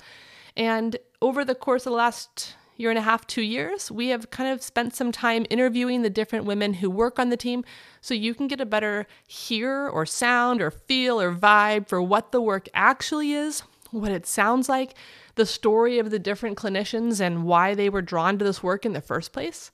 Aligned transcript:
And 0.57 0.97
over 1.21 1.45
the 1.45 1.55
course 1.55 1.87
of 1.87 1.93
the 1.93 1.97
last 1.97 2.55
year 2.77 2.91
and 2.91 2.99
a 2.99 3.03
half, 3.03 3.27
two 3.27 3.43
years, 3.43 3.91
we 3.91 4.09
have 4.09 4.31
kind 4.31 4.51
of 4.51 4.63
spent 4.63 4.95
some 4.95 5.11
time 5.11 5.47
interviewing 5.51 6.03
the 6.03 6.11
different 6.11 6.45
women 6.45 6.75
who 6.75 6.91
work 6.91 7.19
on 7.19 7.31
the 7.31 7.37
team 7.37 7.65
so 8.01 8.15
you 8.15 8.33
can 8.35 8.47
get 8.47 8.61
a 8.61 8.67
better 8.67 9.07
hear 9.27 9.89
or 9.89 10.07
sound 10.07 10.61
or 10.61 10.71
feel 10.71 11.21
or 11.21 11.35
vibe 11.35 11.89
for 11.89 12.01
what 12.03 12.31
the 12.33 12.41
work 12.41 12.69
actually 12.75 13.33
is, 13.33 13.63
what 13.91 14.13
it 14.13 14.27
sounds 14.27 14.69
like, 14.69 14.95
the 15.37 15.47
story 15.47 15.99
of 15.99 16.11
the 16.11 16.19
different 16.19 16.59
clinicians 16.59 17.21
and 17.21 17.45
why 17.45 17.75
they 17.75 17.89
were 17.89 18.03
drawn 18.03 18.39
to 18.39 18.45
this 18.45 18.63
work 18.63 18.85
in 18.85 18.93
the 18.93 19.01
first 19.01 19.33
place. 19.33 19.71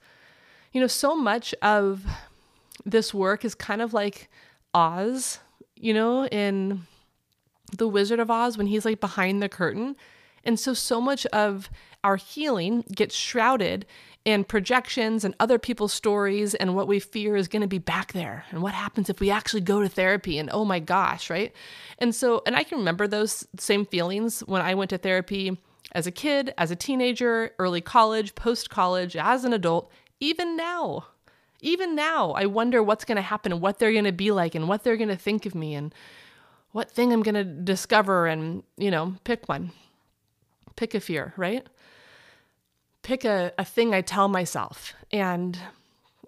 You 0.73 0.81
know, 0.81 0.87
so 0.87 1.15
much 1.15 1.55
of 1.63 2.05
this 2.85 3.13
work 3.13 3.45
is 3.45 3.55
kind 3.55 3.83
of 3.83 3.93
like 3.93 4.31
Oz, 4.75 5.39
you 5.77 5.93
know, 5.93 6.27
in 6.27 6.87
The 7.77 7.89
Wizard 7.89 8.21
of 8.21 8.31
Oz 8.31 8.57
when 8.57 8.67
he's 8.67 8.85
like 8.85 9.01
behind 9.01 9.43
the 9.43 9.49
curtain. 9.49 9.97
And 10.45 10.59
so, 10.59 10.75
so 10.75 11.01
much 11.01 11.27
of 11.27 11.71
our 12.03 12.17
healing 12.17 12.85
gets 12.93 13.15
shrouded 13.15 13.87
in 14.25 14.45
projections 14.45 15.25
and 15.25 15.35
other 15.41 15.59
people's 15.59 15.93
stories 15.93 16.55
and 16.55 16.75
what 16.75 16.89
we 16.89 17.01
fear 17.01 17.37
is 17.37 17.49
going 17.49 17.63
to 17.63 17.69
be 17.69 17.79
back 17.79 18.13
there 18.13 18.45
and 18.51 18.63
what 18.63 18.73
happens 18.73 19.11
if 19.11 19.21
we 19.21 19.31
actually 19.31 19.61
go 19.61 19.83
to 19.83 19.89
therapy 19.89 20.39
and 20.39 20.49
oh 20.53 20.65
my 20.65 20.79
gosh, 20.79 21.29
right? 21.29 21.53
And 21.99 22.15
so, 22.15 22.43
and 22.47 22.55
I 22.55 22.63
can 22.63 22.79
remember 22.79 23.07
those 23.07 23.47
same 23.59 23.85
feelings 23.85 24.41
when 24.41 24.63
I 24.63 24.75
went 24.75 24.91
to 24.91 24.99
therapy 24.99 25.59
as 25.93 26.07
a 26.07 26.13
kid, 26.13 26.55
as 26.57 26.71
a 26.71 26.77
teenager, 26.77 27.51
early 27.59 27.81
college, 27.81 28.35
post 28.35 28.71
college, 28.71 29.17
as 29.17 29.45
an 29.45 29.53
adult, 29.53 29.91
even 30.23 30.57
now. 30.57 31.07
Even 31.61 31.95
now, 31.95 32.31
I 32.33 32.47
wonder 32.47 32.83
what's 32.83 33.05
going 33.05 33.17
to 33.17 33.23
happen 33.23 33.53
and 33.53 33.61
what 33.61 33.79
they're 33.79 33.93
going 33.93 34.05
to 34.05 34.13
be 34.13 34.31
like 34.31 34.55
and 34.55 34.69
what 34.69 34.85
they're 34.85 34.97
going 34.97 35.09
to 35.09 35.17
think 35.17 35.47
of 35.47 35.55
me 35.55 35.75
and 35.75 35.93
what 36.71 36.91
thing 36.91 37.13
I'm 37.13 37.23
going 37.23 37.35
to 37.35 37.45
discover 37.45 38.27
and, 38.27 38.63
you 38.77 38.91
know, 38.91 39.17
pick 39.25 39.49
one. 39.49 39.73
Pick 40.77 40.95
a 40.95 41.01
fear, 41.01 41.35
right? 41.37 41.67
Pick 43.03 43.25
a, 43.25 43.53
a 43.59 43.65
thing 43.65 43.95
I 43.95 44.01
tell 44.01 44.29
myself. 44.29 44.95
And 45.13 45.59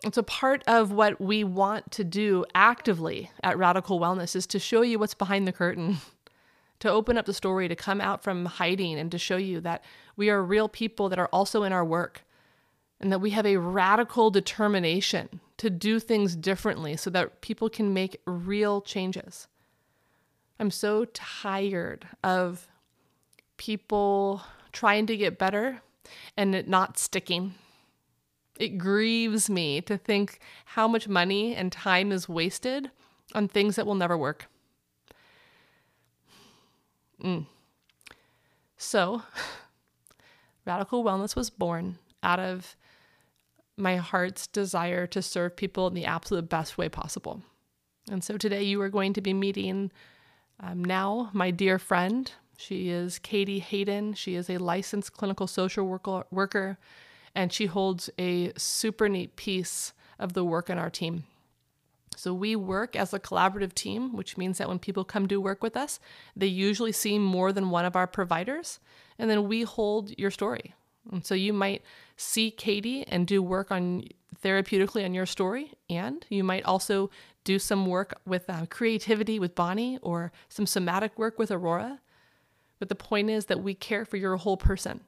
it's 0.02 0.18
a 0.18 0.22
part 0.22 0.62
of 0.66 0.90
what 0.90 1.20
we 1.20 1.44
want 1.44 1.90
to 1.92 2.04
do 2.04 2.44
actively 2.54 3.30
at 3.42 3.56
Radical 3.56 3.98
Wellness 4.00 4.36
is 4.36 4.46
to 4.48 4.58
show 4.58 4.82
you 4.82 4.98
what's 4.98 5.14
behind 5.14 5.48
the 5.48 5.52
curtain, 5.52 5.98
to 6.80 6.90
open 6.90 7.16
up 7.16 7.26
the 7.26 7.34
story, 7.34 7.68
to 7.68 7.76
come 7.76 8.00
out 8.00 8.22
from 8.22 8.44
hiding 8.44 8.98
and 8.98 9.10
to 9.12 9.18
show 9.18 9.36
you 9.36 9.60
that 9.60 9.82
we 10.16 10.30
are 10.30 10.42
real 10.42 10.68
people 10.68 11.08
that 11.08 11.18
are 11.18 11.28
also 11.28 11.62
in 11.62 11.72
our 11.72 11.84
work 11.84 12.24
and 13.04 13.12
that 13.12 13.18
we 13.18 13.30
have 13.30 13.44
a 13.44 13.58
radical 13.58 14.30
determination 14.30 15.38
to 15.58 15.68
do 15.68 16.00
things 16.00 16.34
differently 16.34 16.96
so 16.96 17.10
that 17.10 17.42
people 17.42 17.68
can 17.68 17.92
make 17.92 18.18
real 18.24 18.80
changes. 18.80 19.46
I'm 20.58 20.70
so 20.70 21.04
tired 21.12 22.08
of 22.24 22.66
people 23.58 24.40
trying 24.72 25.04
to 25.08 25.18
get 25.18 25.38
better 25.38 25.82
and 26.34 26.54
it 26.54 26.66
not 26.66 26.96
sticking. 26.96 27.56
It 28.58 28.78
grieves 28.78 29.50
me 29.50 29.82
to 29.82 29.98
think 29.98 30.38
how 30.64 30.88
much 30.88 31.06
money 31.06 31.54
and 31.54 31.70
time 31.70 32.10
is 32.10 32.26
wasted 32.26 32.90
on 33.34 33.48
things 33.48 33.76
that 33.76 33.84
will 33.84 33.94
never 33.94 34.16
work. 34.16 34.46
Mm. 37.22 37.44
So, 38.78 39.24
Radical 40.64 41.04
Wellness 41.04 41.36
was 41.36 41.50
born 41.50 41.98
out 42.22 42.40
of 42.40 42.74
my 43.76 43.96
heart's 43.96 44.46
desire 44.46 45.06
to 45.08 45.22
serve 45.22 45.56
people 45.56 45.86
in 45.86 45.94
the 45.94 46.04
absolute 46.04 46.48
best 46.48 46.78
way 46.78 46.88
possible. 46.88 47.42
And 48.10 48.22
so 48.22 48.36
today 48.36 48.62
you 48.62 48.80
are 48.80 48.88
going 48.88 49.12
to 49.14 49.20
be 49.20 49.32
meeting 49.32 49.90
um, 50.60 50.84
now 50.84 51.30
my 51.32 51.50
dear 51.50 51.78
friend. 51.78 52.30
She 52.56 52.88
is 52.88 53.18
Katie 53.18 53.58
Hayden. 53.58 54.14
She 54.14 54.36
is 54.36 54.48
a 54.48 54.58
licensed 54.58 55.12
clinical 55.12 55.46
social 55.46 55.86
worker, 55.86 56.24
worker 56.30 56.78
and 57.34 57.52
she 57.52 57.66
holds 57.66 58.10
a 58.18 58.52
super 58.56 59.08
neat 59.08 59.36
piece 59.36 59.92
of 60.18 60.34
the 60.34 60.44
work 60.44 60.70
in 60.70 60.78
our 60.78 60.90
team. 60.90 61.24
So 62.16 62.32
we 62.32 62.54
work 62.54 62.94
as 62.94 63.12
a 63.12 63.18
collaborative 63.18 63.74
team, 63.74 64.12
which 64.12 64.36
means 64.36 64.58
that 64.58 64.68
when 64.68 64.78
people 64.78 65.04
come 65.04 65.26
to 65.26 65.40
work 65.40 65.62
with 65.62 65.76
us, 65.76 65.98
they 66.36 66.46
usually 66.46 66.92
see 66.92 67.18
more 67.18 67.52
than 67.52 67.70
one 67.70 67.84
of 67.84 67.96
our 67.96 68.06
providers, 68.06 68.78
and 69.18 69.28
then 69.28 69.48
we 69.48 69.62
hold 69.62 70.16
your 70.16 70.30
story. 70.30 70.74
And 71.10 71.24
so 71.24 71.34
you 71.34 71.52
might 71.52 71.82
see 72.16 72.50
Katie 72.50 73.04
and 73.06 73.26
do 73.26 73.42
work 73.42 73.70
on 73.70 74.04
therapeutically 74.42 75.04
on 75.04 75.14
your 75.14 75.26
story, 75.26 75.72
and 75.88 76.24
you 76.28 76.44
might 76.44 76.64
also 76.64 77.10
do 77.44 77.58
some 77.58 77.86
work 77.86 78.14
with 78.26 78.48
uh, 78.48 78.66
creativity 78.66 79.38
with 79.38 79.54
Bonnie 79.54 79.98
or 80.02 80.32
some 80.48 80.66
somatic 80.66 81.18
work 81.18 81.38
with 81.38 81.50
Aurora. 81.50 82.00
But 82.78 82.88
the 82.88 82.94
point 82.94 83.30
is 83.30 83.46
that 83.46 83.62
we 83.62 83.74
care 83.74 84.04
for 84.04 84.16
your 84.16 84.36
whole 84.36 84.56
person. 84.56 85.00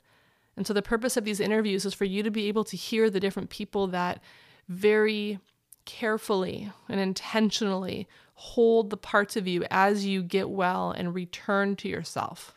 And 0.56 0.66
so 0.66 0.72
the 0.72 0.82
purpose 0.82 1.16
of 1.16 1.24
these 1.24 1.40
interviews 1.40 1.84
is 1.84 1.94
for 1.94 2.04
you 2.04 2.22
to 2.22 2.30
be 2.30 2.48
able 2.48 2.64
to 2.64 2.76
hear 2.76 3.10
the 3.10 3.20
different 3.20 3.50
people 3.50 3.86
that 3.88 4.22
very 4.68 5.38
carefully 5.84 6.72
and 6.88 6.98
intentionally 6.98 8.08
hold 8.34 8.90
the 8.90 8.96
parts 8.96 9.36
of 9.36 9.46
you 9.46 9.64
as 9.70 10.04
you 10.04 10.22
get 10.22 10.50
well 10.50 10.90
and 10.90 11.14
return 11.14 11.76
to 11.76 11.88
yourself. 11.88 12.54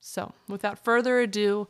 So, 0.00 0.32
without 0.48 0.84
further 0.84 1.20
ado, 1.20 1.68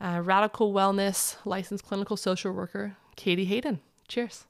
uh, 0.00 0.20
radical 0.22 0.72
wellness 0.72 1.36
licensed 1.44 1.84
clinical 1.84 2.16
social 2.16 2.52
worker, 2.52 2.96
Katie 3.16 3.46
Hayden. 3.46 3.80
Cheers. 4.08 4.46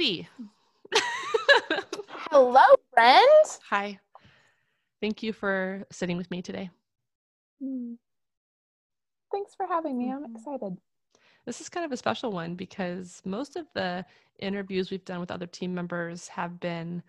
Katie. 0.00 0.26
Hello, 2.30 2.62
friend. 2.94 3.44
Hi. 3.68 4.00
Thank 5.02 5.22
you 5.22 5.34
for 5.34 5.84
sitting 5.92 6.16
with 6.16 6.30
me 6.30 6.40
today. 6.40 6.70
Hmm. 7.62 7.94
Thanks 9.30 9.54
for 9.54 9.66
having 9.66 9.98
me. 9.98 10.10
I'm 10.10 10.22
mm-hmm. 10.22 10.36
excited. 10.36 10.78
This 11.44 11.60
is 11.60 11.68
kind 11.68 11.84
of 11.84 11.92
a 11.92 11.98
special 11.98 12.32
one 12.32 12.54
because 12.54 13.20
most 13.26 13.56
of 13.56 13.66
the 13.74 14.06
interviews 14.38 14.90
we've 14.90 15.04
done 15.04 15.20
with 15.20 15.30
other 15.30 15.46
team 15.46 15.74
members 15.74 16.28
have 16.28 16.58
been 16.60 17.02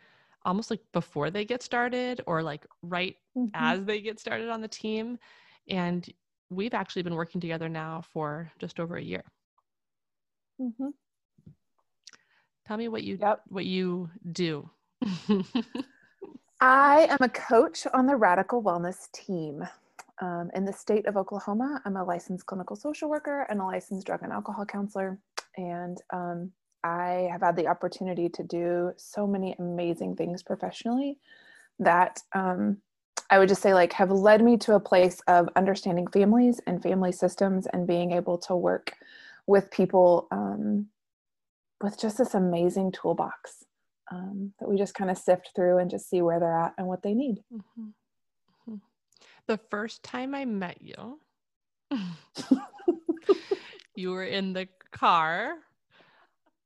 almost 0.43 0.69
like 0.69 0.81
before 0.91 1.29
they 1.29 1.45
get 1.45 1.63
started 1.63 2.19
or 2.27 2.43
like 2.43 2.65
right 2.81 3.15
mm-hmm. 3.37 3.51
as 3.53 3.85
they 3.85 4.01
get 4.01 4.19
started 4.19 4.49
on 4.49 4.59
the 4.59 4.67
team. 4.67 5.17
And 5.69 6.05
we've 6.49 6.73
actually 6.73 7.03
been 7.03 7.15
working 7.15 7.39
together 7.39 7.69
now 7.69 8.03
for 8.11 8.51
just 8.59 8.81
over 8.81 8.97
a 8.97 9.01
year. 9.01 9.23
Mm-hmm. 10.59 10.89
Tell 12.67 12.77
me 12.77 12.87
what 12.87 13.03
you 13.03 13.17
yep. 13.19 13.41
what 13.47 13.65
you 13.65 14.09
do. 14.31 14.69
I 16.61 17.07
am 17.09 17.17
a 17.21 17.29
coach 17.29 17.87
on 17.93 18.05
the 18.05 18.15
Radical 18.15 18.61
Wellness 18.61 19.11
team. 19.11 19.67
Um, 20.21 20.51
in 20.53 20.65
the 20.65 20.73
state 20.73 21.07
of 21.07 21.17
Oklahoma, 21.17 21.81
I'm 21.83 21.97
a 21.97 22.03
licensed 22.03 22.45
clinical 22.45 22.75
social 22.75 23.09
worker 23.09 23.47
and 23.49 23.59
a 23.59 23.65
licensed 23.65 24.05
drug 24.05 24.21
and 24.21 24.31
alcohol 24.31 24.65
counselor. 24.65 25.17
And 25.57 25.97
um, 26.11 26.51
I 26.83 27.27
have 27.31 27.41
had 27.41 27.55
the 27.55 27.67
opportunity 27.67 28.29
to 28.29 28.43
do 28.43 28.93
so 28.97 29.25
many 29.25 29.55
amazing 29.57 30.15
things 30.15 30.43
professionally 30.43 31.17
that 31.79 32.19
um, 32.33 32.77
I 33.31 33.39
would 33.39 33.49
just 33.49 33.61
say, 33.61 33.73
like, 33.73 33.93
have 33.93 34.11
led 34.11 34.43
me 34.43 34.57
to 34.57 34.75
a 34.75 34.79
place 34.79 35.21
of 35.27 35.49
understanding 35.55 36.05
families 36.07 36.59
and 36.67 36.83
family 36.83 37.11
systems 37.11 37.65
and 37.73 37.87
being 37.87 38.11
able 38.11 38.37
to 38.39 38.55
work 38.55 38.93
with 39.47 39.71
people 39.71 40.27
um, 40.31 40.87
with 41.81 41.99
just 41.99 42.17
this 42.17 42.33
amazing 42.33 42.91
toolbox 42.91 43.65
um, 44.11 44.53
that 44.59 44.69
we 44.69 44.77
just 44.77 44.93
kind 44.93 45.09
of 45.09 45.17
sift 45.17 45.51
through 45.55 45.77
and 45.77 45.89
just 45.89 46.09
see 46.09 46.21
where 46.21 46.39
they're 46.39 46.55
at 46.57 46.73
and 46.77 46.87
what 46.87 47.01
they 47.01 47.13
need. 47.13 47.37
Mm-hmm. 47.53 47.87
Mm-hmm. 48.69 48.75
The 49.47 49.59
first 49.69 50.03
time 50.03 50.35
I 50.35 50.45
met 50.45 50.81
you, 50.81 51.19
you 53.95 54.11
were 54.11 54.25
in 54.25 54.53
the 54.53 54.67
car 54.91 55.55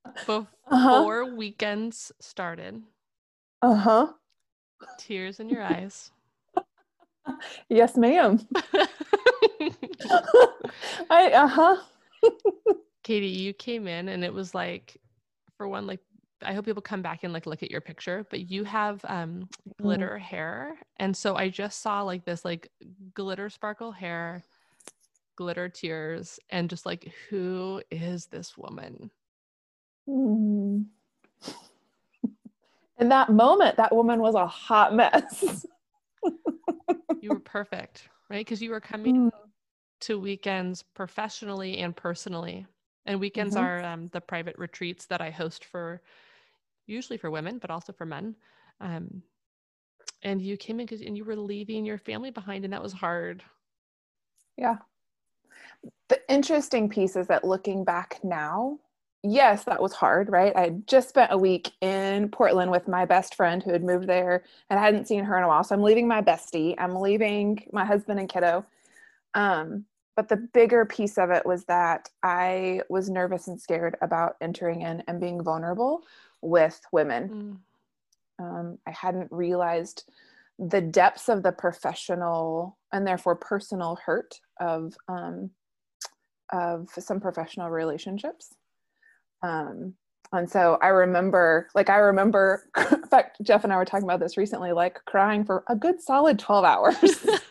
uh-huh. 0.05 0.43
before 0.69 1.23
uh-huh. 1.23 1.35
weekends 1.35 2.11
started. 2.19 2.81
Uh 3.61 3.75
huh. 3.75 4.07
Tears 4.97 5.39
in 5.39 5.49
your 5.49 5.63
eyes. 5.63 6.11
yes, 7.69 7.95
ma'am. 7.95 8.39
I 11.09 11.31
uh 11.31 11.47
huh. 11.47 11.77
Katie, 13.03 13.27
you 13.27 13.53
came 13.53 13.87
in 13.87 14.09
and 14.09 14.23
it 14.23 14.33
was 14.33 14.55
like, 14.55 14.97
for 15.57 15.67
one, 15.67 15.87
like 15.87 15.99
I 16.43 16.53
hope 16.53 16.65
people 16.65 16.81
come 16.81 17.01
back 17.01 17.23
and 17.23 17.33
like 17.33 17.45
look 17.45 17.63
at 17.63 17.71
your 17.71 17.81
picture, 17.81 18.25
but 18.29 18.49
you 18.49 18.63
have 18.63 19.03
um 19.05 19.47
mm. 19.67 19.81
glitter 19.81 20.17
mm. 20.19 20.21
hair. 20.21 20.77
And 20.97 21.15
so 21.15 21.35
I 21.35 21.49
just 21.49 21.81
saw 21.81 22.01
like 22.01 22.25
this 22.25 22.45
like 22.45 22.69
glitter 23.13 23.49
sparkle 23.49 23.91
hair, 23.91 24.43
glitter 25.35 25.69
tears, 25.69 26.39
and 26.49 26.69
just 26.69 26.85
like, 26.85 27.11
who 27.29 27.81
is 27.91 28.27
this 28.27 28.57
woman? 28.57 29.11
Mm. 30.07 30.85
In 32.97 33.09
that 33.09 33.29
moment, 33.29 33.75
that 33.77 33.93
woman 33.93 34.19
was 34.19 34.35
a 34.35 34.47
hot 34.47 34.95
mess. 34.95 35.65
you 37.21 37.29
were 37.29 37.39
perfect, 37.39 38.07
right? 38.29 38.45
Because 38.45 38.61
you 38.61 38.69
were 38.69 38.79
coming 38.79 39.31
mm. 39.31 39.31
to 40.01 40.19
weekends 40.19 40.83
professionally 40.93 41.79
and 41.79 41.95
personally. 41.95 42.65
And 43.05 43.19
weekends 43.19 43.55
mm-hmm. 43.55 43.63
are 43.63 43.83
um, 43.83 44.07
the 44.13 44.21
private 44.21 44.57
retreats 44.57 45.05
that 45.07 45.21
I 45.21 45.29
host 45.29 45.65
for, 45.65 46.01
usually 46.87 47.17
for 47.17 47.29
women, 47.29 47.59
but 47.59 47.69
also 47.69 47.93
for 47.93 48.05
men. 48.05 48.35
Um, 48.81 49.21
and 50.23 50.41
you 50.41 50.57
came 50.57 50.79
in 50.79 50.85
because 50.85 51.01
and 51.01 51.15
you 51.15 51.23
were 51.23 51.35
leaving 51.35 51.85
your 51.85 51.99
family 51.99 52.31
behind, 52.31 52.63
and 52.63 52.73
that 52.73 52.81
was 52.81 52.93
hard. 52.93 53.43
Yeah. 54.57 54.77
The 56.09 56.19
interesting 56.29 56.89
piece 56.89 57.15
is 57.15 57.27
that 57.27 57.43
looking 57.43 57.83
back 57.83 58.19
now, 58.23 58.79
yes, 59.23 59.63
that 59.65 59.81
was 59.81 59.93
hard, 59.93 60.29
right? 60.29 60.55
I 60.55 60.61
had 60.61 60.87
just 60.87 61.09
spent 61.09 61.31
a 61.31 61.37
week 61.37 61.71
in 61.81 62.29
Portland 62.29 62.71
with 62.71 62.87
my 62.87 63.05
best 63.05 63.35
friend 63.35 63.61
who 63.61 63.71
had 63.71 63.83
moved 63.83 64.07
there 64.07 64.43
and 64.69 64.79
I 64.79 64.83
hadn't 64.83 65.07
seen 65.07 65.23
her 65.23 65.37
in 65.37 65.43
a 65.43 65.47
while. 65.47 65.63
So 65.63 65.75
I'm 65.75 65.83
leaving 65.83 66.07
my 66.07 66.21
bestie, 66.21 66.75
I'm 66.77 66.95
leaving 66.95 67.67
my 67.71 67.85
husband 67.85 68.19
and 68.19 68.29
kiddo. 68.29 68.65
Um, 69.33 69.85
but 70.15 70.29
the 70.29 70.37
bigger 70.37 70.85
piece 70.85 71.17
of 71.17 71.29
it 71.29 71.45
was 71.45 71.65
that 71.65 72.09
I 72.23 72.81
was 72.89 73.09
nervous 73.09 73.47
and 73.47 73.59
scared 73.59 73.97
about 74.01 74.35
entering 74.41 74.81
in 74.81 75.03
and 75.07 75.19
being 75.19 75.43
vulnerable 75.43 76.03
with 76.41 76.79
women. 76.91 77.61
Mm. 78.39 78.45
Um, 78.45 78.77
I 78.87 78.91
hadn't 78.91 79.31
realized 79.31 80.09
the 80.59 80.81
depths 80.81 81.29
of 81.29 81.43
the 81.43 81.51
professional 81.51 82.77
and 82.93 83.05
therefore 83.05 83.35
personal 83.35 83.97
hurt 84.05 84.39
of 84.59 84.95
um, 85.07 85.51
of 86.53 86.89
some 86.97 87.19
professional 87.19 87.69
relationships 87.69 88.53
um, 89.41 89.93
and 90.33 90.49
so 90.49 90.77
I 90.81 90.87
remember, 90.87 91.69
like, 91.75 91.89
I 91.89 91.97
remember, 91.97 92.67
in 92.91 93.03
fact, 93.03 93.37
Jeff 93.41 93.63
and 93.63 93.71
I 93.71 93.77
were 93.77 93.85
talking 93.85 94.05
about 94.05 94.19
this 94.19 94.37
recently, 94.37 94.71
like 94.71 94.99
crying 95.05 95.45
for 95.45 95.63
a 95.67 95.75
good 95.75 96.01
solid 96.01 96.39
12 96.39 96.65
hours. 96.65 96.95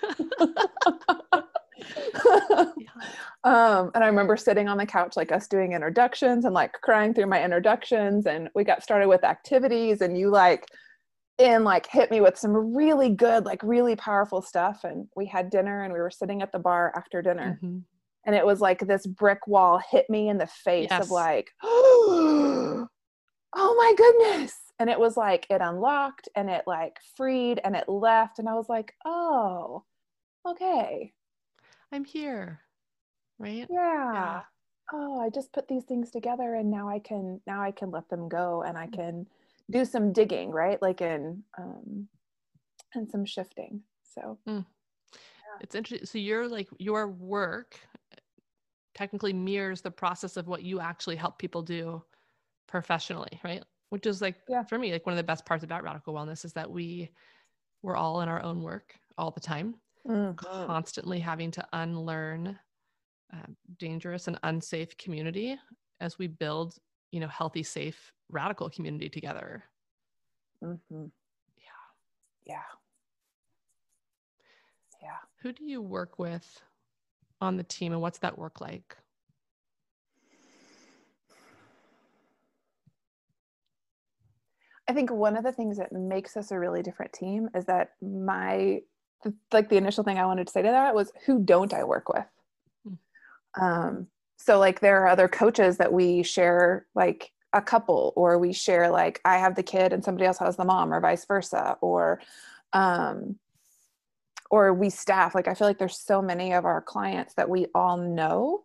um, 3.45 3.91
and 3.95 4.03
I 4.03 4.07
remember 4.07 4.37
sitting 4.37 4.69
on 4.69 4.79
the 4.79 4.87
couch, 4.87 5.17
like 5.17 5.33
us 5.33 5.47
doing 5.47 5.73
introductions 5.73 6.45
and 6.45 6.55
like 6.55 6.73
crying 6.83 7.15
through 7.15 7.27
my 7.27 7.45
introductions. 7.45 8.27
And 8.27 8.49
we 8.55 8.65
got 8.65 8.83
started 8.83 9.09
with 9.09 9.25
activities, 9.25 10.01
and 10.01 10.19
you 10.19 10.31
like, 10.31 10.67
in 11.39 11.65
like 11.65 11.87
hit 11.89 12.11
me 12.11 12.21
with 12.21 12.39
some 12.39 12.75
really 12.75 13.11
good, 13.11 13.45
like 13.45 13.63
really 13.63 13.97
powerful 13.97 14.41
stuff. 14.41 14.85
And 14.85 15.09
we 15.17 15.27
had 15.27 15.51
dinner 15.51 15.83
and 15.83 15.93
we 15.93 15.99
were 15.99 16.11
sitting 16.11 16.43
at 16.43 16.53
the 16.53 16.59
bar 16.59 16.93
after 16.97 17.23
dinner. 17.23 17.59
Mm-hmm 17.63 17.79
and 18.27 18.35
it 18.35 18.45
was 18.45 18.61
like 18.61 18.81
this 18.81 19.07
brick 19.07 19.47
wall 19.47 19.81
hit 19.91 20.09
me 20.09 20.29
in 20.29 20.39
the 20.39 20.47
face 20.47 20.89
yes. 20.91 21.05
of 21.05 21.11
like 21.11 21.51
oh 21.63 22.87
my 23.55 23.95
goodness 23.97 24.55
and 24.79 24.91
it 24.91 24.99
was 24.99 25.17
like 25.17 25.47
it 25.51 25.61
unlocked 25.61 26.29
and 26.35 26.51
it 26.51 26.65
like 26.67 26.97
freed 27.17 27.61
and 27.65 27.77
it 27.77 27.89
left 27.89 28.39
and 28.39 28.49
i 28.49 28.55
was 28.55 28.69
like 28.69 28.93
oh 29.05 29.85
okay 30.47 31.13
i'm 31.93 32.05
here 32.05 32.61
right 33.39 33.67
yeah. 33.71 34.13
yeah. 34.13 34.41
oh 34.93 35.21
i 35.21 35.29
just 35.31 35.53
put 35.53 35.69
these 35.69 35.85
things 35.85 36.11
together 36.11 36.55
and 36.55 36.71
now 36.71 36.89
i 36.89 36.99
can 36.99 37.41
now 37.47 37.63
i 37.63 37.71
can 37.71 37.91
let 37.91 38.09
them 38.09 38.29
go 38.29 38.63
and 38.63 38.77
i 38.77 38.87
mm. 38.87 38.93
can 38.93 39.27
do 39.71 39.85
some 39.85 40.13
digging 40.13 40.51
right 40.51 40.81
like 40.83 41.01
in 41.01 41.43
um 41.59 42.07
and 42.95 43.11
some 43.11 43.25
shifting 43.25 43.81
so 44.03 44.39
mm. 44.49 44.65
it's 45.61 45.75
interesting 45.75 46.07
so 46.07 46.19
you're 46.19 46.49
like 46.49 46.69
your 46.79 47.09
work 47.09 47.79
technically 48.95 49.33
mirrors 49.33 49.81
the 49.81 49.91
process 49.91 50.37
of 50.37 50.47
what 50.47 50.63
you 50.63 50.81
actually 50.81 51.17
help 51.17 51.39
people 51.39 51.63
do 51.63 52.03
professionally, 52.67 53.41
right? 53.45 53.63
Which 53.91 54.07
is 54.07 54.23
like 54.23 54.37
yeah. 54.49 54.63
for 54.63 54.79
me, 54.79 54.93
like 54.93 55.07
one 55.07 55.13
of 55.13 55.17
the 55.19 55.25
best 55.25 55.45
parts 55.45 55.65
about 55.65 55.83
radical 55.83 56.15
wellness 56.15 56.45
is 56.45 56.53
that 56.55 56.71
we 56.71 57.11
we're 57.83 57.97
all 57.97 58.23
in 58.23 58.29
our 58.29 58.43
own 58.43 58.63
work 58.63 58.95
all 59.19 59.31
the 59.31 59.41
time, 59.41 59.75
mm-hmm. 60.09 60.67
constantly 60.67 61.19
having 61.19 61.51
to 61.53 61.67
unlearn 61.73 62.59
uh, 63.33 63.47
dangerous 63.79 64.29
and 64.29 64.39
unsafe 64.43 64.97
community 64.97 65.57
as 66.01 66.19
we 66.19 66.27
build, 66.27 66.77
you 67.11 67.21
know, 67.21 67.29
healthy, 67.29 67.63
safe, 67.63 68.13
radical 68.31 68.69
community 68.71 69.09
together. 69.09 69.65
Mm-hmm. 70.63 71.05
Yeah. 71.57 72.45
Yeah. 72.47 72.63
Yeah. 75.03 75.17
Who 75.43 75.53
do 75.53 75.65
you 75.65 75.83
work 75.83 76.19
with 76.19 76.63
on 77.41 77.57
the 77.57 77.65
team 77.65 77.93
and 77.93 78.01
what's 78.01 78.19
that 78.19 78.39
work 78.39 78.61
like? 78.61 78.97
I 84.89 84.93
think 84.93 85.11
one 85.11 85.37
of 85.37 85.45
the 85.45 85.53
things 85.53 85.79
that 85.79 85.93
makes 85.93 86.37
us 86.37 86.51
a 86.51 86.59
really 86.59 86.83
different 86.83 87.13
team 87.13 87.49
is 87.55 87.65
that 87.67 87.93
my 88.03 88.83
like 89.53 89.71
the 89.71 89.79
initial 89.79 90.05
thing 90.05 90.19
I 90.19 90.27
wanted 90.27 90.47
to 90.47 90.53
say 90.53 90.61
to 90.61 90.69
that 90.69 90.95
was 90.95 91.11
who 91.25 91.41
don't 91.41 91.73
I 91.73 91.85
work 91.85 92.11
with? 92.11 92.27
Um, 93.61 94.09
so 94.37 94.59
like 94.59 94.81
there 94.81 95.03
are 95.03 95.09
other 95.09 95.29
coaches 95.29 95.79
that 95.79 95.93
we 95.93 96.23
share 96.23 96.87
like 96.95 97.31
a 97.53 97.63
couple 97.63 98.13
or 98.17 98.39
we 98.39 98.53
share 98.53 98.91
like 98.91 99.21
I 99.25 99.39
have 99.39 99.55
the 99.55 99.63
kid 99.63 99.93
and 99.93 100.05
somebody 100.05 100.27
else 100.27 100.39
has 100.39 100.57
the 100.57 100.65
mom 100.65 100.93
or 100.93 101.01
vice 101.01 101.25
versa 101.25 101.77
or 101.81 102.21
um, 102.73 103.39
or 104.51 104.73
we 104.73 104.91
staff 104.91 105.35
like 105.35 105.49
i 105.49 105.55
feel 105.55 105.67
like 105.67 105.79
there's 105.79 105.99
so 105.99 106.23
many 106.23 106.53
of 106.53 106.65
our 106.65 106.81
clients 106.81 107.35
that 107.35 107.49
we 107.49 107.67
all 107.75 107.97
know 107.97 108.63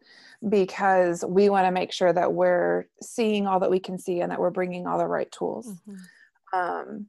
because 0.48 1.26
we 1.28 1.50
want 1.50 1.66
to 1.66 1.72
make 1.72 1.92
sure 1.92 2.14
that 2.14 2.34
we're 2.34 2.86
seeing 3.02 3.48
all 3.48 3.60
that 3.60 3.72
we 3.72 3.80
can 3.80 3.98
see 3.98 4.22
and 4.22 4.32
that 4.32 4.40
we're 4.40 4.50
bringing 4.50 4.86
all 4.86 4.98
the 4.98 5.08
right 5.08 5.32
tools 5.32 5.68
mm-hmm. 5.90 6.60
um, 6.60 7.08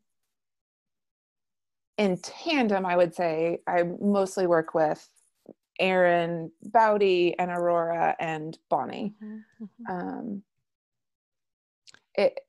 in 1.99 2.17
tandem 2.19 2.87
i 2.87 2.97
would 2.97 3.15
say 3.15 3.59
i 3.67 3.83
mostly 4.01 4.47
work 4.47 4.75
with 4.75 5.07
Erin 5.81 6.53
Bowdy 6.63 7.37
and 7.39 7.51
Aurora 7.51 8.15
and 8.21 8.57
Bonnie. 8.69 9.15
Mm-hmm. 9.23 9.65
mm-hmm. 9.65 9.93
Um, 9.93 10.43
it 12.15 12.41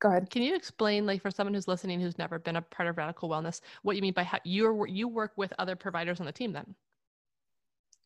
go 0.00 0.08
ahead 0.08 0.30
can 0.30 0.42
you 0.42 0.54
explain 0.54 1.06
like 1.06 1.20
for 1.22 1.30
someone 1.30 1.54
who's 1.54 1.68
listening 1.68 2.00
who's 2.00 2.18
never 2.18 2.38
been 2.38 2.56
a 2.56 2.62
part 2.62 2.88
of 2.88 2.96
radical 2.96 3.28
wellness 3.28 3.60
what 3.82 3.96
you 3.96 4.02
mean 4.02 4.12
by 4.12 4.22
how 4.22 4.38
you 4.44 4.86
you 4.86 5.08
work 5.08 5.32
with 5.36 5.52
other 5.58 5.74
providers 5.74 6.20
on 6.20 6.26
the 6.26 6.32
team 6.32 6.52
then 6.52 6.74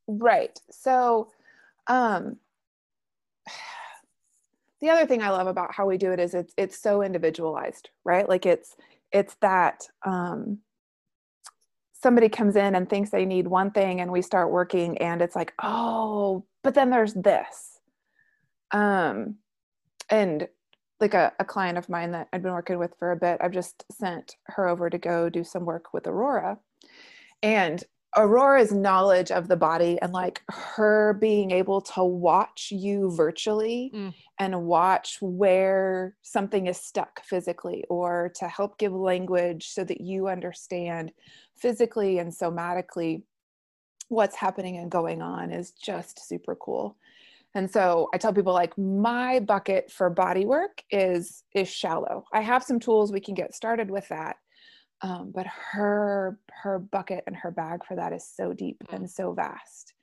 right 0.09 0.59
so 0.71 1.31
um 1.89 2.37
the 4.81 4.89
other 4.89 5.07
thing 5.07 5.23
i 5.23 5.31
love 5.31 5.47
about 5.47 5.75
how 5.75 5.87
we 5.87 5.99
do 5.99 6.13
it 6.13 6.21
is 6.21 6.35
it's 6.35 6.55
it's 6.57 6.79
so 6.79 7.03
individualized 7.03 7.91
right 8.05 8.29
like 8.29 8.47
it's 8.47 8.77
it's 9.11 9.37
that 9.41 9.83
um 10.07 10.59
somebody 12.03 12.29
comes 12.29 12.57
in 12.57 12.75
and 12.75 12.89
thinks 12.89 13.11
they 13.11 13.25
need 13.25 13.47
one 13.47 13.71
thing 13.71 14.01
and 14.01 14.11
we 14.11 14.23
start 14.23 14.51
working 14.51 14.99
and 14.99 15.23
it's 15.23 15.37
like 15.37 15.53
oh 15.63 16.45
but 16.63 16.75
then 16.75 16.91
there's 16.91 17.15
this 17.15 17.81
um 18.73 19.37
and 20.11 20.49
like 21.03 21.15
a, 21.15 21.33
a 21.39 21.45
client 21.45 21.77
of 21.77 21.89
mine 21.89 22.13
that 22.13 22.29
I've 22.33 22.43
been 22.43 22.53
working 22.53 22.79
with 22.79 22.95
for 22.99 23.11
a 23.11 23.17
bit, 23.17 23.39
I've 23.43 23.53
just 23.53 23.85
sent 23.91 24.37
her 24.47 24.69
over 24.69 24.89
to 24.89 24.99
go 24.99 25.29
do 25.29 25.43
some 25.43 25.65
work 25.67 25.93
with 25.93 26.07
Aurora. 26.07 26.59
And 27.43 27.83
Aurora's 28.17 28.73
knowledge 28.73 29.31
of 29.31 29.49
the 29.49 29.57
body 29.57 29.99
and 30.03 30.13
like 30.13 30.43
her 30.51 31.15
being 31.15 31.51
able 31.51 31.81
to 31.81 32.05
watch 32.05 32.69
you 32.71 33.11
virtually 33.17 33.91
mm. 33.95 34.15
and 34.39 34.65
watch 34.65 35.17
where 35.21 36.15
something 36.21 36.67
is 36.67 36.77
stuck 36.77 37.25
physically 37.25 37.85
or 37.89 38.31
to 38.35 38.47
help 38.49 38.79
give 38.79 38.93
language 38.93 39.69
so 39.69 39.83
that 39.83 40.01
you 40.01 40.29
understand 40.29 41.11
physically 41.57 42.19
and 42.19 42.31
somatically 42.31 43.23
what's 44.09 44.37
happening 44.37 44.77
and 44.77 44.91
going 44.91 45.23
on 45.23 45.51
is 45.51 45.71
just 45.71 46.29
super 46.29 46.55
cool. 46.55 46.97
And 47.55 47.71
so 47.71 48.09
I 48.13 48.19
tell 48.19 48.33
people 48.33 48.53
like 48.53 48.77
my 48.77 49.41
bucket 49.41 49.91
for 49.91 50.09
body 50.11 50.45
work 50.45 50.83
is 50.91 51.45
is 51.55 51.69
shallow. 51.69 52.25
I 52.33 52.41
have 52.41 52.63
some 52.63 52.81
tools 52.81 53.13
we 53.13 53.21
can 53.21 53.35
get 53.35 53.55
started 53.55 53.91
with 53.91 54.09
that. 54.09 54.37
Um, 55.03 55.33
but 55.35 55.47
her 55.47 56.39
her 56.63 56.79
bucket 56.79 57.25
and 57.27 57.35
her 57.37 57.51
bag 57.51 57.85
for 57.85 57.97
that 57.97 58.13
is 58.13 58.27
so 58.27 58.53
deep 58.53 58.79
mm. 58.89 58.97
and 58.97 59.11
so 59.11 59.33
vast. 59.33 59.95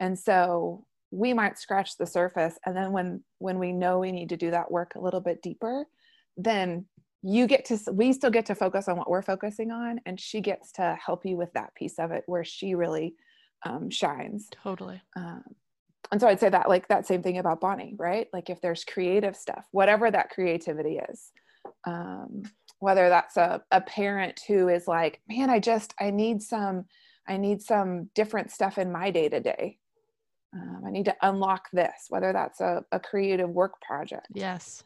And 0.00 0.18
so 0.18 0.86
we 1.12 1.32
might 1.32 1.58
scratch 1.58 1.96
the 1.96 2.06
surface 2.06 2.58
and 2.64 2.76
then 2.76 2.92
when 2.92 3.22
when 3.38 3.58
we 3.58 3.72
know 3.72 3.98
we 3.98 4.12
need 4.12 4.28
to 4.28 4.36
do 4.36 4.50
that 4.50 4.70
work 4.70 4.94
a 4.94 5.00
little 5.00 5.20
bit 5.20 5.42
deeper, 5.42 5.86
then 6.36 6.86
you 7.22 7.46
get 7.46 7.64
to 7.66 7.78
we 7.92 8.12
still 8.12 8.30
get 8.30 8.46
to 8.46 8.54
focus 8.54 8.88
on 8.88 8.96
what 8.96 9.10
we're 9.10 9.22
focusing 9.22 9.70
on 9.70 10.00
and 10.06 10.18
she 10.18 10.40
gets 10.40 10.72
to 10.72 10.96
help 11.04 11.24
you 11.26 11.36
with 11.36 11.52
that 11.52 11.74
piece 11.74 11.98
of 11.98 12.10
it 12.10 12.22
where 12.26 12.44
she 12.44 12.74
really 12.74 13.14
um, 13.66 13.90
shines 13.90 14.48
totally 14.50 15.00
um, 15.16 15.42
and 16.10 16.20
so 16.20 16.28
i'd 16.28 16.40
say 16.40 16.48
that 16.48 16.68
like 16.68 16.88
that 16.88 17.06
same 17.06 17.22
thing 17.22 17.38
about 17.38 17.60
bonnie 17.60 17.94
right 17.98 18.28
like 18.32 18.48
if 18.48 18.60
there's 18.62 18.84
creative 18.84 19.36
stuff 19.36 19.66
whatever 19.70 20.10
that 20.10 20.30
creativity 20.30 20.98
is 21.10 21.30
um, 21.86 22.42
whether 22.78 23.08
that's 23.08 23.36
a, 23.36 23.62
a 23.70 23.80
parent 23.80 24.40
who 24.46 24.68
is 24.68 24.86
like 24.88 25.20
man 25.28 25.50
i 25.50 25.58
just 25.58 25.94
i 26.00 26.10
need 26.10 26.42
some 26.42 26.84
i 27.28 27.36
need 27.36 27.62
some 27.62 28.08
different 28.14 28.50
stuff 28.50 28.78
in 28.78 28.90
my 28.92 29.10
day 29.10 29.28
to 29.28 29.40
day 29.40 29.78
i 30.86 30.90
need 30.90 31.04
to 31.04 31.16
unlock 31.22 31.70
this 31.72 32.06
whether 32.08 32.32
that's 32.32 32.60
a, 32.60 32.84
a 32.92 32.98
creative 32.98 33.48
work 33.50 33.80
project. 33.80 34.26
Yes. 34.34 34.82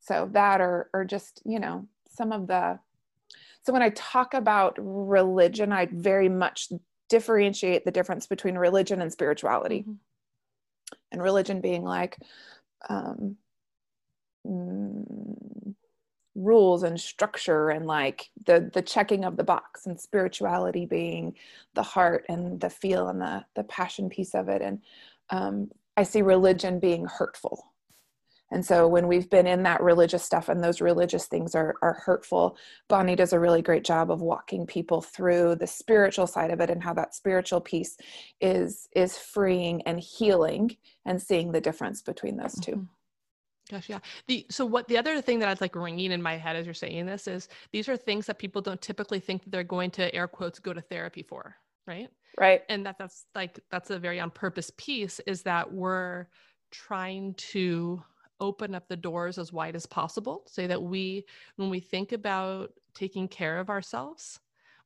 So 0.00 0.28
that 0.32 0.60
or 0.60 0.90
or 0.92 1.04
just 1.04 1.40
you 1.44 1.60
know 1.60 1.86
some 2.10 2.32
of 2.32 2.48
the 2.48 2.78
so 3.62 3.72
when 3.72 3.82
i 3.82 3.90
talk 3.90 4.34
about 4.34 4.76
religion 4.78 5.72
i 5.72 5.86
very 5.92 6.28
much 6.28 6.72
differentiate 7.08 7.84
the 7.84 7.90
difference 7.90 8.26
between 8.26 8.56
religion 8.56 9.00
and 9.00 9.12
spirituality. 9.12 9.80
Mm-hmm. 9.80 9.92
and 11.12 11.22
religion 11.22 11.60
being 11.60 11.84
like 11.84 12.18
um, 12.88 13.36
mm, 14.46 15.74
rules 16.34 16.82
and 16.82 17.00
structure 17.00 17.68
and 17.68 17.86
like 17.86 18.30
the 18.46 18.70
the 18.72 18.82
checking 18.82 19.24
of 19.24 19.36
the 19.36 19.44
box 19.44 19.86
and 19.86 20.00
spirituality 20.00 20.86
being 20.86 21.34
the 21.74 21.82
heart 21.82 22.24
and 22.28 22.60
the 22.60 22.70
feel 22.70 23.08
and 23.08 23.20
the 23.20 23.44
the 23.54 23.64
passion 23.64 24.08
piece 24.08 24.34
of 24.34 24.48
it. 24.48 24.62
And 24.62 24.80
um, 25.30 25.70
i 25.96 26.02
see 26.02 26.22
religion 26.22 26.78
being 26.78 27.06
hurtful. 27.06 27.72
And 28.52 28.64
so 28.64 28.86
when 28.86 29.08
we've 29.08 29.30
been 29.30 29.46
in 29.46 29.62
that 29.62 29.82
religious 29.82 30.22
stuff 30.22 30.50
and 30.50 30.62
those 30.62 30.82
religious 30.82 31.26
things 31.26 31.54
are, 31.54 31.74
are 31.80 31.94
hurtful, 31.94 32.58
Bonnie 32.86 33.16
does 33.16 33.32
a 33.32 33.40
really 33.40 33.62
great 33.62 33.82
job 33.82 34.10
of 34.10 34.20
walking 34.20 34.66
people 34.66 35.00
through 35.00 35.56
the 35.56 35.66
spiritual 35.66 36.26
side 36.26 36.50
of 36.50 36.60
it 36.60 36.68
and 36.68 36.82
how 36.82 36.92
that 36.94 37.14
spiritual 37.14 37.62
piece 37.62 37.96
is 38.42 38.88
is 38.94 39.16
freeing 39.16 39.80
and 39.82 39.98
healing 39.98 40.76
and 41.06 41.20
seeing 41.20 41.50
the 41.50 41.62
difference 41.62 42.02
between 42.02 42.36
those 42.36 42.54
2 42.60 42.72
mm-hmm. 42.72 42.82
Gosh, 43.72 43.88
yeah. 43.88 44.00
The 44.28 44.46
so 44.50 44.66
what 44.66 44.86
the 44.86 44.98
other 44.98 45.22
thing 45.22 45.38
that 45.38 45.48
I 45.48 45.52
was 45.52 45.62
like 45.62 45.74
ringing 45.74 46.12
in 46.12 46.22
my 46.22 46.36
head 46.36 46.56
as 46.56 46.66
you're 46.66 46.74
saying 46.74 47.06
this 47.06 47.26
is 47.26 47.48
these 47.72 47.88
are 47.88 47.96
things 47.96 48.26
that 48.26 48.38
people 48.38 48.60
don't 48.60 48.82
typically 48.82 49.18
think 49.18 49.44
that 49.44 49.50
they're 49.50 49.64
going 49.64 49.90
to 49.92 50.14
air 50.14 50.28
quotes 50.28 50.58
go 50.58 50.74
to 50.74 50.82
therapy 50.82 51.22
for, 51.22 51.56
right? 51.86 52.10
Right. 52.38 52.62
And 52.68 52.84
that 52.84 52.98
that's 52.98 53.24
like 53.34 53.60
that's 53.70 53.90
a 53.90 53.98
very 53.98 54.20
on 54.20 54.30
purpose 54.30 54.70
piece 54.76 55.20
is 55.20 55.42
that 55.44 55.72
we're 55.72 56.26
trying 56.70 57.34
to 57.36 58.02
open 58.40 58.74
up 58.74 58.88
the 58.88 58.96
doors 58.96 59.38
as 59.38 59.54
wide 59.54 59.76
as 59.76 59.86
possible 59.86 60.42
so 60.46 60.66
that 60.66 60.82
we 60.82 61.24
when 61.56 61.70
we 61.70 61.80
think 61.80 62.12
about 62.12 62.72
taking 62.94 63.28
care 63.28 63.58
of 63.58 63.70
ourselves 63.70 64.40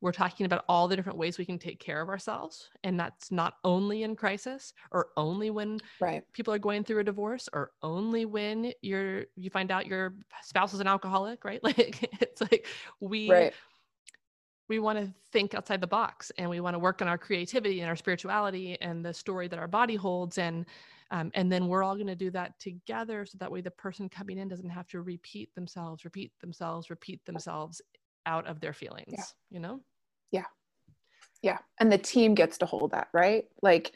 we're 0.06 0.12
talking 0.12 0.46
about 0.46 0.64
all 0.68 0.86
the 0.86 0.94
different 0.94 1.18
ways 1.18 1.36
we 1.36 1.44
can 1.44 1.58
take 1.58 1.80
care 1.80 2.00
of 2.00 2.08
ourselves 2.08 2.70
and 2.84 2.98
that's 2.98 3.32
not 3.32 3.54
only 3.64 4.04
in 4.04 4.14
crisis 4.14 4.72
or 4.92 5.08
only 5.16 5.50
when 5.50 5.80
right. 6.00 6.22
people 6.32 6.54
are 6.54 6.60
going 6.60 6.84
through 6.84 7.00
a 7.00 7.04
divorce 7.04 7.48
or 7.52 7.72
only 7.82 8.24
when 8.24 8.72
you're 8.82 9.24
you 9.34 9.50
find 9.50 9.72
out 9.72 9.84
your 9.84 10.14
spouse 10.44 10.72
is 10.72 10.78
an 10.78 10.86
alcoholic 10.86 11.44
right 11.44 11.58
like 11.64 12.08
it's 12.20 12.40
like 12.40 12.68
we 13.00 13.28
right. 13.28 13.52
we 14.68 14.78
want 14.78 14.96
to 14.96 15.12
think 15.32 15.54
outside 15.54 15.80
the 15.80 15.88
box 15.88 16.30
and 16.38 16.48
we 16.48 16.60
want 16.60 16.74
to 16.74 16.78
work 16.78 17.02
on 17.02 17.08
our 17.08 17.18
creativity 17.18 17.80
and 17.80 17.88
our 17.88 17.96
spirituality 17.96 18.78
and 18.80 19.04
the 19.04 19.12
story 19.12 19.48
that 19.48 19.58
our 19.58 19.66
body 19.66 19.96
holds 19.96 20.38
and 20.38 20.66
um, 21.10 21.32
and 21.34 21.50
then 21.50 21.66
we're 21.66 21.82
all 21.82 21.96
going 21.96 22.06
to 22.06 22.14
do 22.14 22.30
that 22.30 22.60
together 22.60 23.26
so 23.26 23.38
that 23.38 23.50
way 23.50 23.60
the 23.60 23.72
person 23.72 24.08
coming 24.08 24.38
in 24.38 24.46
doesn't 24.46 24.70
have 24.70 24.88
to 24.88 25.02
repeat 25.02 25.52
themselves, 25.54 26.04
repeat 26.04 26.32
themselves, 26.40 26.90
repeat 26.90 27.24
themselves 27.24 27.80
out 28.26 28.46
of 28.46 28.60
their 28.60 28.72
feelings, 28.72 29.06
yeah. 29.12 29.22
you 29.50 29.60
know? 29.60 29.80
Yeah. 30.30 30.44
Yeah. 31.42 31.58
And 31.80 31.90
the 31.92 31.98
team 31.98 32.34
gets 32.34 32.58
to 32.58 32.66
hold 32.66 32.92
that, 32.92 33.08
right? 33.12 33.44
Like 33.62 33.92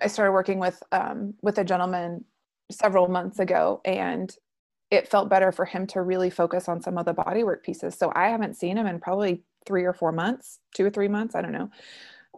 I 0.00 0.06
started 0.08 0.32
working 0.32 0.58
with 0.58 0.82
um, 0.92 1.34
with 1.42 1.58
a 1.58 1.64
gentleman 1.64 2.24
several 2.70 3.08
months 3.08 3.38
ago 3.38 3.80
and 3.84 4.34
it 4.90 5.08
felt 5.08 5.28
better 5.28 5.52
for 5.52 5.64
him 5.64 5.86
to 5.88 6.02
really 6.02 6.30
focus 6.30 6.68
on 6.68 6.80
some 6.80 6.96
of 6.98 7.06
the 7.06 7.14
bodywork 7.14 7.62
pieces. 7.62 7.96
So 7.96 8.12
I 8.14 8.28
haven't 8.28 8.56
seen 8.56 8.76
him 8.76 8.86
in 8.86 9.00
probably 9.00 9.42
three 9.66 9.84
or 9.84 9.92
four 9.92 10.12
months, 10.12 10.60
two 10.74 10.86
or 10.86 10.90
three 10.90 11.08
months, 11.08 11.34
I 11.34 11.42
don't 11.42 11.52
know. 11.52 11.70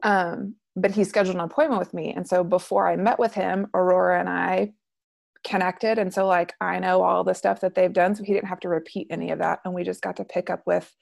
Um, 0.03 0.55
but 0.75 0.93
he 0.93 1.05
scheduled 1.05 1.37
an 1.37 1.43
appointment 1.43 1.79
with 1.79 1.93
me. 1.93 2.13
And 2.15 2.27
so 2.27 2.43
before 2.45 2.89
I 2.89 2.97
met 2.97 3.19
with 3.19 3.35
him, 3.35 3.67
Aurora 3.75 4.21
and 4.21 4.29
I 4.29 4.73
connected. 5.45 5.99
And 5.99 6.13
so, 6.13 6.27
like, 6.27 6.55
I 6.61 6.79
know 6.79 7.03
all 7.03 7.25
the 7.25 7.35
stuff 7.35 7.61
that 7.61 7.75
they've 7.75 7.93
done. 7.93 8.15
So 8.15 8.23
he 8.23 8.33
didn't 8.33 8.49
have 8.49 8.61
to 8.61 8.69
repeat 8.69 9.09
any 9.11 9.31
of 9.31 9.41
that. 9.41 9.61
And 9.65 9.75
we 9.75 9.85
just 9.85 10.03
got 10.03 10.17
to 10.17 10.25
pick 10.25 10.51
up 10.51 10.63
with 10.67 10.95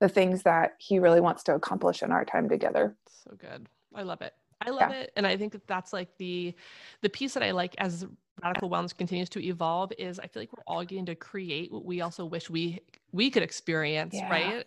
the 0.00 0.08
things 0.08 0.42
that 0.42 0.74
he 0.78 0.98
really 0.98 1.20
wants 1.20 1.42
to 1.44 1.54
accomplish 1.54 2.02
in 2.02 2.12
our 2.12 2.24
time 2.24 2.48
together. 2.48 2.96
So 3.06 3.32
good. 3.38 3.68
I 3.94 4.02
love 4.02 4.20
it. 4.22 4.34
I 4.60 4.70
love 4.70 4.90
yeah. 4.90 5.00
it. 5.00 5.12
And 5.16 5.26
I 5.26 5.36
think 5.36 5.52
that 5.52 5.66
that's 5.66 5.92
like 5.92 6.16
the 6.18 6.54
the 7.02 7.08
piece 7.08 7.34
that 7.34 7.42
I 7.42 7.50
like 7.50 7.74
as 7.78 8.06
radical 8.42 8.70
wellness 8.70 8.96
continues 8.96 9.28
to 9.30 9.44
evolve 9.44 9.92
is 9.98 10.18
I 10.18 10.26
feel 10.26 10.42
like 10.42 10.52
we're 10.52 10.64
all 10.66 10.84
getting 10.84 11.06
to 11.06 11.14
create 11.14 11.72
what 11.72 11.84
we 11.84 12.00
also 12.00 12.24
wish 12.24 12.50
we 12.50 12.80
we 13.12 13.30
could 13.30 13.42
experience, 13.42 14.14
yeah. 14.14 14.30
right? 14.30 14.66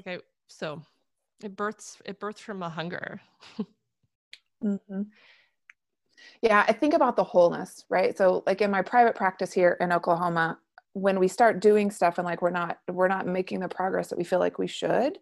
Okay. 0.00 0.18
So 0.48 0.82
it 1.42 1.56
births 1.56 1.98
it 2.04 2.18
births 2.18 2.40
from 2.40 2.62
a 2.62 2.68
hunger 2.68 3.20
mm-hmm. 4.64 5.02
yeah 6.42 6.64
i 6.66 6.72
think 6.72 6.94
about 6.94 7.16
the 7.16 7.24
wholeness 7.24 7.84
right 7.88 8.16
so 8.16 8.42
like 8.46 8.60
in 8.60 8.70
my 8.70 8.82
private 8.82 9.14
practice 9.14 9.52
here 9.52 9.76
in 9.80 9.92
oklahoma 9.92 10.58
when 10.94 11.18
we 11.18 11.28
start 11.28 11.60
doing 11.60 11.90
stuff 11.90 12.18
and 12.18 12.24
like 12.24 12.42
we're 12.42 12.50
not 12.50 12.78
we're 12.90 13.08
not 13.08 13.26
making 13.26 13.60
the 13.60 13.68
progress 13.68 14.08
that 14.08 14.18
we 14.18 14.24
feel 14.24 14.38
like 14.38 14.58
we 14.58 14.66
should 14.66 15.18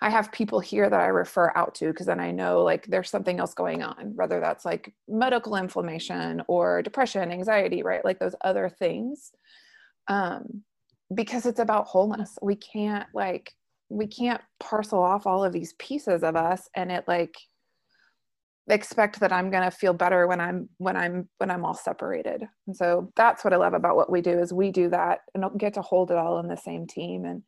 i 0.00 0.10
have 0.10 0.32
people 0.32 0.58
here 0.58 0.88
that 0.90 1.00
i 1.00 1.06
refer 1.06 1.52
out 1.54 1.74
to 1.74 1.88
because 1.88 2.06
then 2.06 2.18
i 2.18 2.30
know 2.30 2.62
like 2.62 2.86
there's 2.86 3.10
something 3.10 3.38
else 3.38 3.54
going 3.54 3.82
on 3.82 4.12
whether 4.16 4.40
that's 4.40 4.64
like 4.64 4.92
medical 5.06 5.56
inflammation 5.56 6.42
or 6.48 6.82
depression 6.82 7.30
anxiety 7.30 7.82
right? 7.82 8.04
Like 8.04 8.18
those 8.18 8.34
other 8.42 8.68
things 8.68 9.32
um 10.08 10.62
because 11.14 11.46
it's 11.46 11.60
about 11.60 11.86
wholeness. 11.86 12.38
We 12.42 12.56
can't 12.56 13.06
like 13.14 13.52
we 13.88 14.06
can't 14.06 14.40
parcel 14.58 15.02
off 15.02 15.26
all 15.26 15.44
of 15.44 15.52
these 15.52 15.74
pieces 15.74 16.22
of 16.22 16.36
us 16.36 16.68
and 16.74 16.90
it 16.90 17.04
like 17.06 17.36
expect 18.68 19.20
that 19.20 19.32
i'm 19.32 19.50
going 19.50 19.62
to 19.62 19.70
feel 19.70 19.92
better 19.92 20.26
when 20.26 20.40
i'm 20.40 20.68
when 20.78 20.96
i'm 20.96 21.28
when 21.38 21.50
i'm 21.50 21.64
all 21.64 21.74
separated 21.74 22.42
and 22.66 22.76
so 22.76 23.12
that's 23.16 23.44
what 23.44 23.52
i 23.52 23.56
love 23.56 23.74
about 23.74 23.96
what 23.96 24.10
we 24.10 24.20
do 24.20 24.38
is 24.38 24.52
we 24.52 24.70
do 24.70 24.88
that 24.88 25.20
and 25.34 25.44
get 25.58 25.74
to 25.74 25.82
hold 25.82 26.10
it 26.10 26.16
all 26.16 26.38
in 26.38 26.48
the 26.48 26.56
same 26.56 26.86
team 26.86 27.24
and 27.24 27.42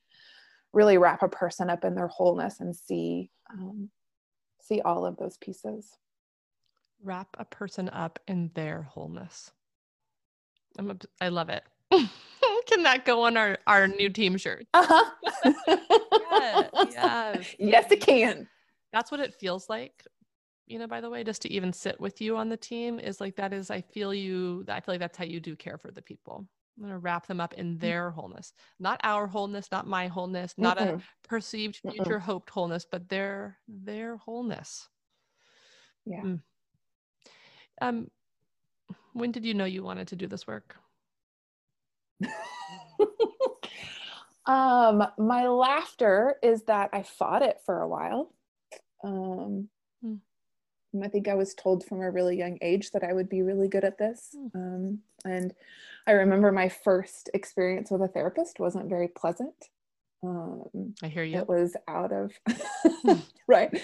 really 0.72 0.98
wrap 0.98 1.22
a 1.22 1.28
person 1.28 1.70
up 1.70 1.84
in 1.84 1.94
their 1.94 2.08
wholeness 2.08 2.58
and 2.60 2.74
see 2.74 3.30
um, 3.52 3.88
see 4.60 4.80
all 4.80 5.06
of 5.06 5.16
those 5.16 5.36
pieces 5.36 5.98
wrap 7.02 7.28
a 7.38 7.44
person 7.44 7.88
up 7.90 8.18
in 8.26 8.50
their 8.54 8.82
wholeness 8.82 9.52
I'm 10.76 10.90
a, 10.90 10.96
i 11.20 11.28
love 11.28 11.48
it 11.48 11.62
Can 12.66 12.82
that 12.84 13.04
go 13.04 13.22
on 13.22 13.36
our 13.36 13.58
our 13.66 13.86
new 13.86 14.08
team 14.08 14.36
shirt? 14.36 14.66
Uh-huh. 14.74 15.10
yes, 16.12 16.70
yes. 16.90 17.54
Yes, 17.58 17.90
it 17.92 18.00
can. 18.00 18.48
That's 18.92 19.10
what 19.10 19.20
it 19.20 19.34
feels 19.34 19.68
like. 19.68 20.04
You 20.66 20.78
know, 20.78 20.86
by 20.86 21.00
the 21.00 21.10
way, 21.10 21.24
just 21.24 21.42
to 21.42 21.52
even 21.52 21.72
sit 21.72 22.00
with 22.00 22.20
you 22.20 22.36
on 22.36 22.48
the 22.48 22.56
team 22.56 22.98
is 22.98 23.20
like 23.20 23.36
that 23.36 23.52
is 23.52 23.70
I 23.70 23.82
feel 23.82 24.14
you 24.14 24.64
I 24.68 24.80
feel 24.80 24.94
like 24.94 25.00
that's 25.00 25.18
how 25.18 25.24
you 25.24 25.40
do 25.40 25.54
care 25.56 25.76
for 25.76 25.90
the 25.90 26.00
people. 26.00 26.46
I'm 26.76 26.82
gonna 26.84 26.98
wrap 26.98 27.26
them 27.26 27.40
up 27.40 27.54
in 27.54 27.76
mm. 27.76 27.80
their 27.80 28.10
wholeness. 28.10 28.52
Not 28.80 29.00
our 29.04 29.26
wholeness, 29.26 29.68
not 29.70 29.86
my 29.86 30.08
wholeness, 30.08 30.54
not 30.56 30.78
Mm-mm. 30.78 31.00
a 31.00 31.28
perceived 31.28 31.76
future 31.76 32.18
Mm-mm. 32.18 32.22
hoped 32.22 32.50
wholeness, 32.50 32.86
but 32.90 33.08
their 33.08 33.58
their 33.68 34.16
wholeness. 34.16 34.88
Yeah. 36.06 36.22
Mm. 36.22 36.40
Um 37.80 38.10
when 39.12 39.32
did 39.32 39.44
you 39.44 39.54
know 39.54 39.64
you 39.64 39.82
wanted 39.82 40.08
to 40.08 40.16
do 40.16 40.26
this 40.26 40.46
work? 40.46 40.76
um, 44.46 45.06
my 45.18 45.46
laughter 45.46 46.36
is 46.42 46.62
that 46.64 46.90
I 46.92 47.02
fought 47.02 47.42
it 47.42 47.60
for 47.64 47.80
a 47.80 47.88
while. 47.88 48.34
Um. 49.02 49.68
I 51.02 51.08
think 51.08 51.28
I 51.28 51.34
was 51.34 51.54
told 51.54 51.84
from 51.84 52.00
a 52.00 52.10
really 52.10 52.36
young 52.36 52.58
age 52.62 52.90
that 52.92 53.04
I 53.04 53.12
would 53.12 53.28
be 53.28 53.42
really 53.42 53.68
good 53.68 53.84
at 53.84 53.98
this. 53.98 54.36
Mm. 54.36 54.54
Um, 54.54 54.98
and 55.24 55.54
I 56.06 56.12
remember 56.12 56.52
my 56.52 56.68
first 56.68 57.30
experience 57.34 57.90
with 57.90 58.02
a 58.02 58.08
therapist 58.08 58.60
wasn't 58.60 58.88
very 58.88 59.08
pleasant. 59.08 59.54
Um, 60.22 60.94
I 61.02 61.08
hear 61.08 61.24
you. 61.24 61.38
It 61.38 61.48
was 61.48 61.76
out 61.88 62.12
of, 62.12 62.32
hmm. 62.46 63.12
right. 63.48 63.80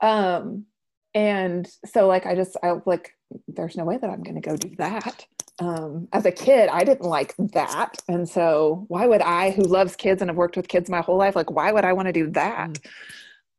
Um, 0.00 0.66
and 1.14 1.68
so 1.86 2.06
like 2.06 2.26
I 2.26 2.34
just 2.34 2.56
I 2.62 2.72
was 2.72 2.82
like 2.86 3.16
there's 3.48 3.76
no 3.76 3.84
way 3.84 3.96
that 3.96 4.10
I'm 4.10 4.22
going 4.22 4.40
to 4.40 4.48
go 4.48 4.56
do 4.56 4.74
that. 4.76 5.26
Um, 5.58 6.08
as 6.12 6.24
a 6.24 6.32
kid, 6.32 6.68
I 6.70 6.84
didn't 6.84 7.08
like 7.08 7.34
that, 7.36 7.96
and 8.08 8.28
so 8.28 8.84
why 8.88 9.06
would 9.06 9.20
I, 9.20 9.50
who 9.50 9.62
loves 9.62 9.94
kids 9.94 10.22
and 10.22 10.30
have 10.30 10.36
worked 10.36 10.56
with 10.56 10.68
kids 10.68 10.88
my 10.88 11.02
whole 11.02 11.18
life, 11.18 11.36
like 11.36 11.50
why 11.50 11.72
would 11.72 11.84
I 11.84 11.92
want 11.92 12.06
to 12.06 12.12
do 12.12 12.30
that? 12.30 12.78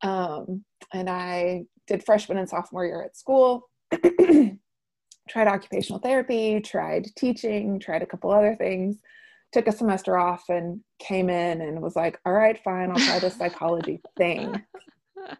Mm. 0.02 0.08
Um, 0.08 0.64
and 0.92 1.08
I 1.08 1.66
did 1.86 2.04
freshman 2.04 2.38
and 2.38 2.48
sophomore 2.48 2.86
year 2.86 3.02
at 3.02 3.16
school. 3.16 3.68
tried 5.28 5.48
occupational 5.48 6.00
therapy, 6.00 6.60
tried 6.60 7.06
teaching, 7.16 7.78
tried 7.78 8.02
a 8.02 8.06
couple 8.06 8.30
other 8.30 8.56
things, 8.56 8.98
took 9.52 9.66
a 9.66 9.72
semester 9.72 10.18
off 10.18 10.44
and 10.48 10.80
came 10.98 11.30
in 11.30 11.60
and 11.60 11.80
was 11.80 11.96
like, 11.96 12.18
all 12.24 12.32
right, 12.32 12.62
fine, 12.62 12.90
I'll 12.90 12.96
try 12.96 13.18
this 13.18 13.36
psychology 13.36 14.00
thing. 14.16 14.62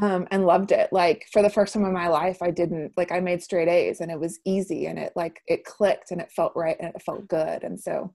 Um, 0.00 0.26
and 0.30 0.46
loved 0.46 0.72
it. 0.72 0.90
Like 0.90 1.26
for 1.30 1.42
the 1.42 1.50
first 1.50 1.74
time 1.74 1.84
in 1.84 1.92
my 1.92 2.08
life, 2.08 2.40
I 2.40 2.50
didn't 2.50 2.92
like 2.96 3.12
I 3.12 3.20
made 3.20 3.42
straight 3.42 3.68
A's 3.68 4.00
and 4.00 4.10
it 4.10 4.18
was 4.18 4.40
easy 4.46 4.86
and 4.86 4.98
it 4.98 5.12
like 5.14 5.42
it 5.46 5.66
clicked 5.66 6.10
and 6.10 6.20
it 6.20 6.32
felt 6.32 6.54
right 6.56 6.76
and 6.80 6.94
it 6.94 7.02
felt 7.02 7.28
good. 7.28 7.62
And 7.62 7.78
so 7.78 8.12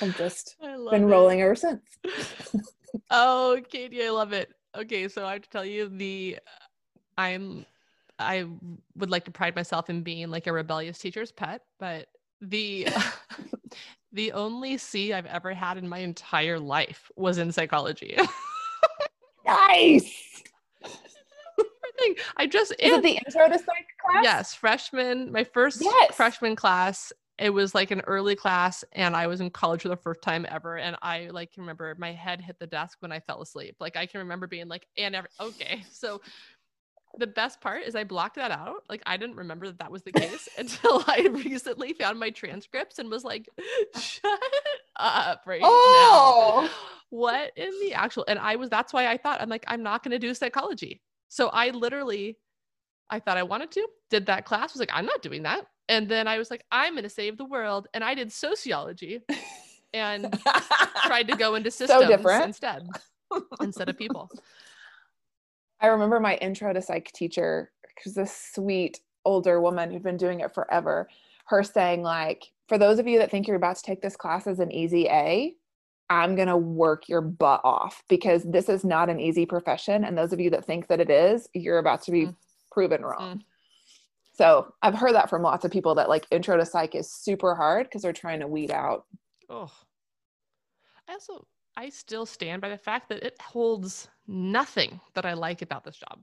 I've 0.00 0.16
just 0.16 0.56
been 0.60 1.04
it. 1.04 1.06
rolling 1.06 1.42
ever 1.42 1.54
since. 1.54 1.82
oh, 3.10 3.60
Katie, 3.68 4.02
I 4.02 4.08
love 4.08 4.32
it. 4.32 4.50
Okay, 4.76 5.08
so 5.08 5.26
I 5.26 5.34
have 5.34 5.42
to 5.42 5.50
tell 5.50 5.64
you 5.64 5.88
the 5.88 6.38
I'm 7.18 7.66
I 8.18 8.46
would 8.96 9.10
like 9.10 9.24
to 9.24 9.30
pride 9.30 9.56
myself 9.56 9.90
in 9.90 10.02
being 10.02 10.30
like 10.30 10.46
a 10.46 10.52
rebellious 10.52 10.98
teacher's 10.98 11.32
pet, 11.32 11.62
but 11.78 12.08
the 12.40 12.88
the 14.12 14.32
only 14.32 14.78
C 14.78 15.12
I've 15.12 15.26
ever 15.26 15.52
had 15.52 15.76
in 15.76 15.88
my 15.88 15.98
entire 15.98 16.58
life 16.58 17.10
was 17.16 17.38
in 17.38 17.52
psychology. 17.52 18.16
nice. 19.46 20.42
I 22.36 22.46
just 22.48 22.72
is 22.78 22.94
it 22.94 23.02
the 23.02 23.20
intro 23.24 23.48
to 23.48 23.58
psych 23.58 23.86
class? 24.00 24.24
Yes, 24.24 24.54
freshman, 24.54 25.30
my 25.30 25.44
first 25.44 25.80
yes. 25.80 26.14
freshman 26.14 26.56
class. 26.56 27.12
It 27.38 27.50
was 27.50 27.74
like 27.74 27.90
an 27.90 28.02
early 28.02 28.36
class, 28.36 28.84
and 28.92 29.16
I 29.16 29.26
was 29.26 29.40
in 29.40 29.50
college 29.50 29.82
for 29.82 29.88
the 29.88 29.96
first 29.96 30.22
time 30.22 30.46
ever. 30.48 30.76
And 30.76 30.96
I 31.02 31.28
like 31.32 31.50
remember 31.56 31.94
my 31.98 32.12
head 32.12 32.40
hit 32.40 32.58
the 32.58 32.66
desk 32.66 32.98
when 33.00 33.10
I 33.12 33.20
fell 33.20 33.42
asleep. 33.42 33.76
Like 33.80 33.96
I 33.96 34.06
can 34.06 34.20
remember 34.20 34.46
being 34.46 34.68
like, 34.68 34.86
and 34.96 35.14
every 35.14 35.30
okay, 35.40 35.82
so 35.90 36.20
the 37.18 37.26
best 37.26 37.60
part 37.60 37.82
is 37.82 37.94
I 37.94 38.04
blocked 38.04 38.36
that 38.36 38.50
out. 38.50 38.84
Like 38.88 39.02
I 39.06 39.16
didn't 39.16 39.36
remember 39.36 39.66
that 39.66 39.78
that 39.78 39.90
was 39.90 40.02
the 40.02 40.12
case 40.12 40.48
until 40.58 41.04
I 41.06 41.28
recently 41.44 41.92
found 41.92 42.18
my 42.18 42.30
transcripts 42.30 42.98
and 42.98 43.10
was 43.10 43.24
like, 43.24 43.48
"Shut 43.96 44.40
up 44.96 45.42
right 45.46 45.60
oh. 45.62 46.62
now." 46.62 46.70
What 47.10 47.52
in 47.56 47.70
the 47.80 47.94
actual? 47.94 48.24
And 48.28 48.38
I 48.38 48.56
was. 48.56 48.70
That's 48.70 48.92
why 48.92 49.08
I 49.08 49.16
thought 49.16 49.40
I'm 49.40 49.48
like 49.48 49.64
I'm 49.68 49.82
not 49.82 50.02
going 50.02 50.12
to 50.12 50.18
do 50.18 50.32
psychology. 50.34 51.02
So 51.28 51.48
I 51.48 51.70
literally, 51.70 52.38
I 53.10 53.20
thought 53.20 53.36
I 53.36 53.42
wanted 53.42 53.70
to. 53.72 53.86
Did 54.10 54.26
that 54.26 54.44
class? 54.44 54.72
Was 54.72 54.80
like 54.80 54.90
I'm 54.92 55.06
not 55.06 55.22
doing 55.22 55.42
that. 55.42 55.66
And 55.92 56.08
then 56.08 56.26
I 56.26 56.38
was 56.38 56.50
like 56.50 56.64
I'm 56.72 56.94
going 56.94 57.02
to 57.02 57.10
save 57.10 57.36
the 57.36 57.44
world, 57.44 57.86
and 57.92 58.02
I 58.02 58.14
did 58.14 58.32
sociology, 58.32 59.20
and 59.92 60.38
tried 61.04 61.28
to 61.28 61.36
go 61.36 61.54
into 61.54 61.70
systems 61.70 62.06
so 62.06 62.42
instead 62.42 62.88
instead 63.60 63.88
of 63.90 63.98
people. 63.98 64.30
I 65.80 65.88
remember 65.88 66.18
my 66.18 66.36
intro 66.36 66.72
to 66.72 66.80
psych 66.80 67.12
teacher, 67.12 67.72
who's 68.02 68.14
this 68.14 68.50
sweet 68.54 69.00
older 69.24 69.60
woman 69.60 69.90
who'd 69.90 70.02
been 70.02 70.16
doing 70.16 70.40
it 70.40 70.54
forever, 70.54 71.08
her 71.46 71.62
saying, 71.62 72.02
like, 72.02 72.52
for 72.68 72.78
those 72.78 72.98
of 72.98 73.06
you 73.06 73.18
that 73.18 73.30
think 73.30 73.46
you're 73.46 73.56
about 73.56 73.76
to 73.76 73.82
take 73.82 74.00
this 74.00 74.16
class 74.16 74.46
as 74.46 74.60
an 74.60 74.72
easy 74.72 75.06
A, 75.08 75.54
I'm 76.08 76.36
going 76.36 76.48
to 76.48 76.56
work 76.56 77.08
your 77.08 77.20
butt 77.20 77.60
off 77.64 78.02
because 78.08 78.44
this 78.44 78.68
is 78.68 78.84
not 78.84 79.10
an 79.10 79.20
easy 79.20 79.44
profession. 79.44 80.04
And 80.04 80.16
those 80.16 80.32
of 80.32 80.40
you 80.40 80.50
that 80.50 80.64
think 80.64 80.86
that 80.88 81.00
it 81.00 81.10
is, 81.10 81.48
you're 81.52 81.78
about 81.78 82.02
to 82.02 82.10
be 82.10 82.26
mm. 82.26 82.36
proven 82.70 83.02
wrong. 83.02 83.38
Mm. 83.38 83.42
So 84.34 84.72
I've 84.82 84.94
heard 84.94 85.14
that 85.14 85.28
from 85.28 85.42
lots 85.42 85.64
of 85.64 85.70
people 85.70 85.94
that 85.96 86.08
like 86.08 86.26
intro 86.30 86.56
to 86.56 86.64
psych 86.64 86.94
is 86.94 87.12
super 87.12 87.54
hard 87.54 87.86
because 87.86 88.02
they're 88.02 88.12
trying 88.12 88.40
to 88.40 88.48
weed 88.48 88.70
out. 88.70 89.04
Oh, 89.50 89.70
I 91.08 91.12
also 91.12 91.46
I 91.76 91.88
still 91.88 92.26
stand 92.26 92.60
by 92.60 92.68
the 92.68 92.78
fact 92.78 93.08
that 93.08 93.22
it 93.22 93.40
holds 93.40 94.08
nothing 94.26 95.00
that 95.14 95.24
I 95.24 95.34
like 95.34 95.62
about 95.62 95.84
this 95.84 95.96
job. 95.96 96.20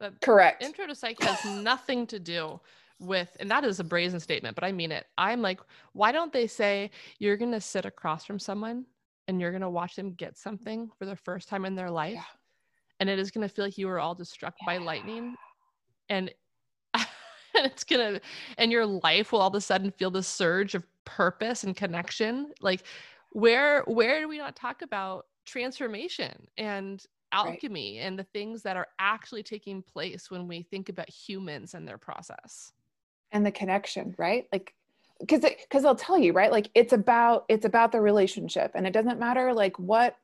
That 0.00 0.20
Correct. 0.20 0.62
Intro 0.62 0.86
to 0.86 0.94
psych 0.94 1.22
has 1.22 1.44
nothing 1.62 2.06
to 2.08 2.18
do 2.18 2.60
with, 2.98 3.34
and 3.40 3.50
that 3.50 3.64
is 3.64 3.80
a 3.80 3.84
brazen 3.84 4.20
statement, 4.20 4.54
but 4.54 4.64
I 4.64 4.72
mean 4.72 4.92
it. 4.92 5.06
I'm 5.16 5.42
like, 5.42 5.60
why 5.92 6.12
don't 6.12 6.32
they 6.32 6.46
say 6.46 6.90
you're 7.18 7.36
going 7.36 7.52
to 7.52 7.60
sit 7.60 7.84
across 7.84 8.24
from 8.24 8.38
someone 8.38 8.84
and 9.28 9.40
you're 9.40 9.52
going 9.52 9.62
to 9.62 9.70
watch 9.70 9.96
them 9.96 10.12
get 10.12 10.36
something 10.36 10.90
for 10.98 11.06
the 11.06 11.16
first 11.16 11.48
time 11.48 11.64
in 11.64 11.74
their 11.74 11.90
life? 11.90 12.14
Yeah. 12.14 12.22
And 13.00 13.08
it 13.08 13.18
is 13.18 13.30
going 13.30 13.46
to 13.46 13.52
feel 13.52 13.64
like 13.64 13.78
you 13.78 13.86
were 13.86 14.00
all 14.00 14.14
just 14.14 14.32
struck 14.32 14.54
yeah. 14.60 14.66
by 14.66 14.84
lightning. 14.84 15.34
And 16.08 16.30
it's 17.64 17.84
gonna 17.84 18.20
and 18.58 18.72
your 18.72 18.86
life 18.86 19.32
will 19.32 19.40
all 19.40 19.48
of 19.48 19.54
a 19.54 19.60
sudden 19.60 19.90
feel 19.90 20.10
the 20.10 20.22
surge 20.22 20.74
of 20.74 20.84
purpose 21.04 21.64
and 21.64 21.76
connection. 21.76 22.52
Like 22.60 22.84
where 23.30 23.82
where 23.82 24.20
do 24.20 24.28
we 24.28 24.38
not 24.38 24.56
talk 24.56 24.82
about 24.82 25.26
transformation 25.44 26.46
and 26.58 27.04
alchemy 27.32 27.98
right. 27.98 28.06
and 28.06 28.18
the 28.18 28.24
things 28.24 28.62
that 28.62 28.76
are 28.76 28.88
actually 28.98 29.42
taking 29.42 29.82
place 29.82 30.30
when 30.30 30.46
we 30.46 30.62
think 30.62 30.88
about 30.88 31.08
humans 31.08 31.74
and 31.74 31.86
their 31.86 31.98
process? 31.98 32.72
And 33.30 33.46
the 33.46 33.52
connection 33.52 34.14
right? 34.18 34.46
Like 34.52 34.74
because 35.20 35.40
because 35.40 35.82
they'll 35.82 35.94
tell 35.94 36.18
you 36.18 36.32
right? 36.32 36.50
Like 36.50 36.70
it's 36.74 36.92
about 36.92 37.44
it's 37.48 37.64
about 37.64 37.92
the 37.92 38.00
relationship 38.00 38.72
and 38.74 38.86
it 38.86 38.92
doesn't 38.92 39.18
matter 39.18 39.54
like 39.54 39.78
what 39.78 40.16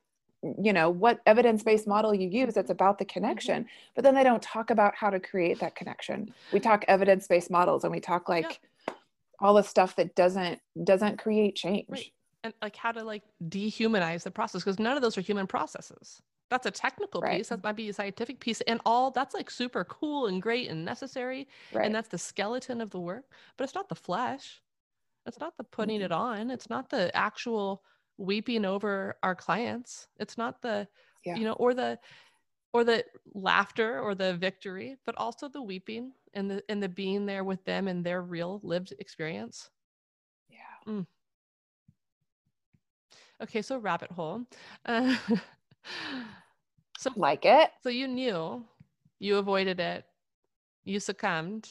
you 0.61 0.71
know 0.71 0.89
what 0.89 1.19
evidence-based 1.25 1.87
model 1.87 2.13
you 2.13 2.29
use 2.29 2.55
it's 2.55 2.69
about 2.69 2.97
the 2.97 3.05
connection 3.05 3.63
mm-hmm. 3.63 3.91
but 3.95 4.03
then 4.03 4.15
they 4.15 4.23
don't 4.23 4.41
talk 4.41 4.69
about 4.69 4.95
how 4.95 5.09
to 5.09 5.19
create 5.19 5.59
that 5.59 5.75
connection 5.75 6.33
we 6.53 6.59
talk 6.59 6.85
evidence-based 6.87 7.51
models 7.51 7.83
and 7.83 7.91
we 7.91 7.99
talk 7.99 8.29
like 8.29 8.61
yeah. 8.87 8.93
all 9.41 9.53
the 9.53 9.61
stuff 9.61 9.95
that 9.95 10.15
doesn't 10.15 10.59
doesn't 10.83 11.19
create 11.19 11.55
change 11.55 11.85
right 11.89 12.11
and 12.43 12.53
like 12.61 12.75
how 12.75 12.91
to 12.91 13.03
like 13.03 13.23
dehumanize 13.49 14.23
the 14.23 14.31
process 14.31 14.63
because 14.63 14.79
none 14.79 14.95
of 14.95 15.01
those 15.01 15.17
are 15.17 15.21
human 15.21 15.47
processes 15.47 16.21
that's 16.49 16.65
a 16.65 16.71
technical 16.71 17.21
right. 17.21 17.37
piece 17.37 17.49
that 17.49 17.63
might 17.63 17.75
be 17.75 17.89
a 17.89 17.93
scientific 17.93 18.39
piece 18.39 18.61
and 18.61 18.79
all 18.85 19.11
that's 19.11 19.35
like 19.35 19.51
super 19.51 19.83
cool 19.83 20.27
and 20.27 20.41
great 20.41 20.69
and 20.69 20.83
necessary 20.83 21.47
right. 21.73 21.85
and 21.85 21.93
that's 21.93 22.07
the 22.07 22.17
skeleton 22.17 22.81
of 22.81 22.89
the 22.91 22.99
work 22.99 23.25
but 23.57 23.65
it's 23.65 23.75
not 23.75 23.89
the 23.89 23.95
flesh 23.95 24.61
it's 25.25 25.39
not 25.39 25.55
the 25.57 25.63
putting 25.63 25.97
mm-hmm. 25.97 26.05
it 26.05 26.11
on 26.11 26.49
it's 26.49 26.69
not 26.69 26.89
the 26.89 27.15
actual 27.15 27.83
weeping 28.19 28.65
over 28.65 29.15
our 29.23 29.33
clients 29.33 30.07
it's 30.19 30.37
not 30.37 30.61
the 30.61 30.87
yeah. 31.25 31.35
you 31.35 31.45
know 31.45 31.53
or 31.53 31.73
the 31.73 31.97
or 32.73 32.83
the 32.83 33.03
laughter 33.33 33.99
or 33.99 34.13
the 34.13 34.35
victory 34.35 34.97
but 35.05 35.15
also 35.17 35.47
the 35.47 35.61
weeping 35.61 36.11
and 36.33 36.51
the 36.51 36.63
and 36.69 36.83
the 36.83 36.89
being 36.89 37.25
there 37.25 37.43
with 37.43 37.63
them 37.65 37.87
and 37.87 38.05
their 38.05 38.21
real 38.21 38.59
lived 38.63 38.93
experience 38.99 39.69
yeah 40.49 40.91
mm. 40.93 41.05
Okay, 43.41 43.61
so 43.61 43.77
rabbit 43.77 44.11
hole. 44.11 44.41
Uh, 44.85 45.15
so 46.97 47.11
like 47.15 47.45
it. 47.45 47.71
So 47.81 47.89
you 47.89 48.07
knew, 48.07 48.65
you 49.19 49.37
avoided 49.37 49.79
it, 49.79 50.05
you 50.83 50.99
succumbed. 50.99 51.69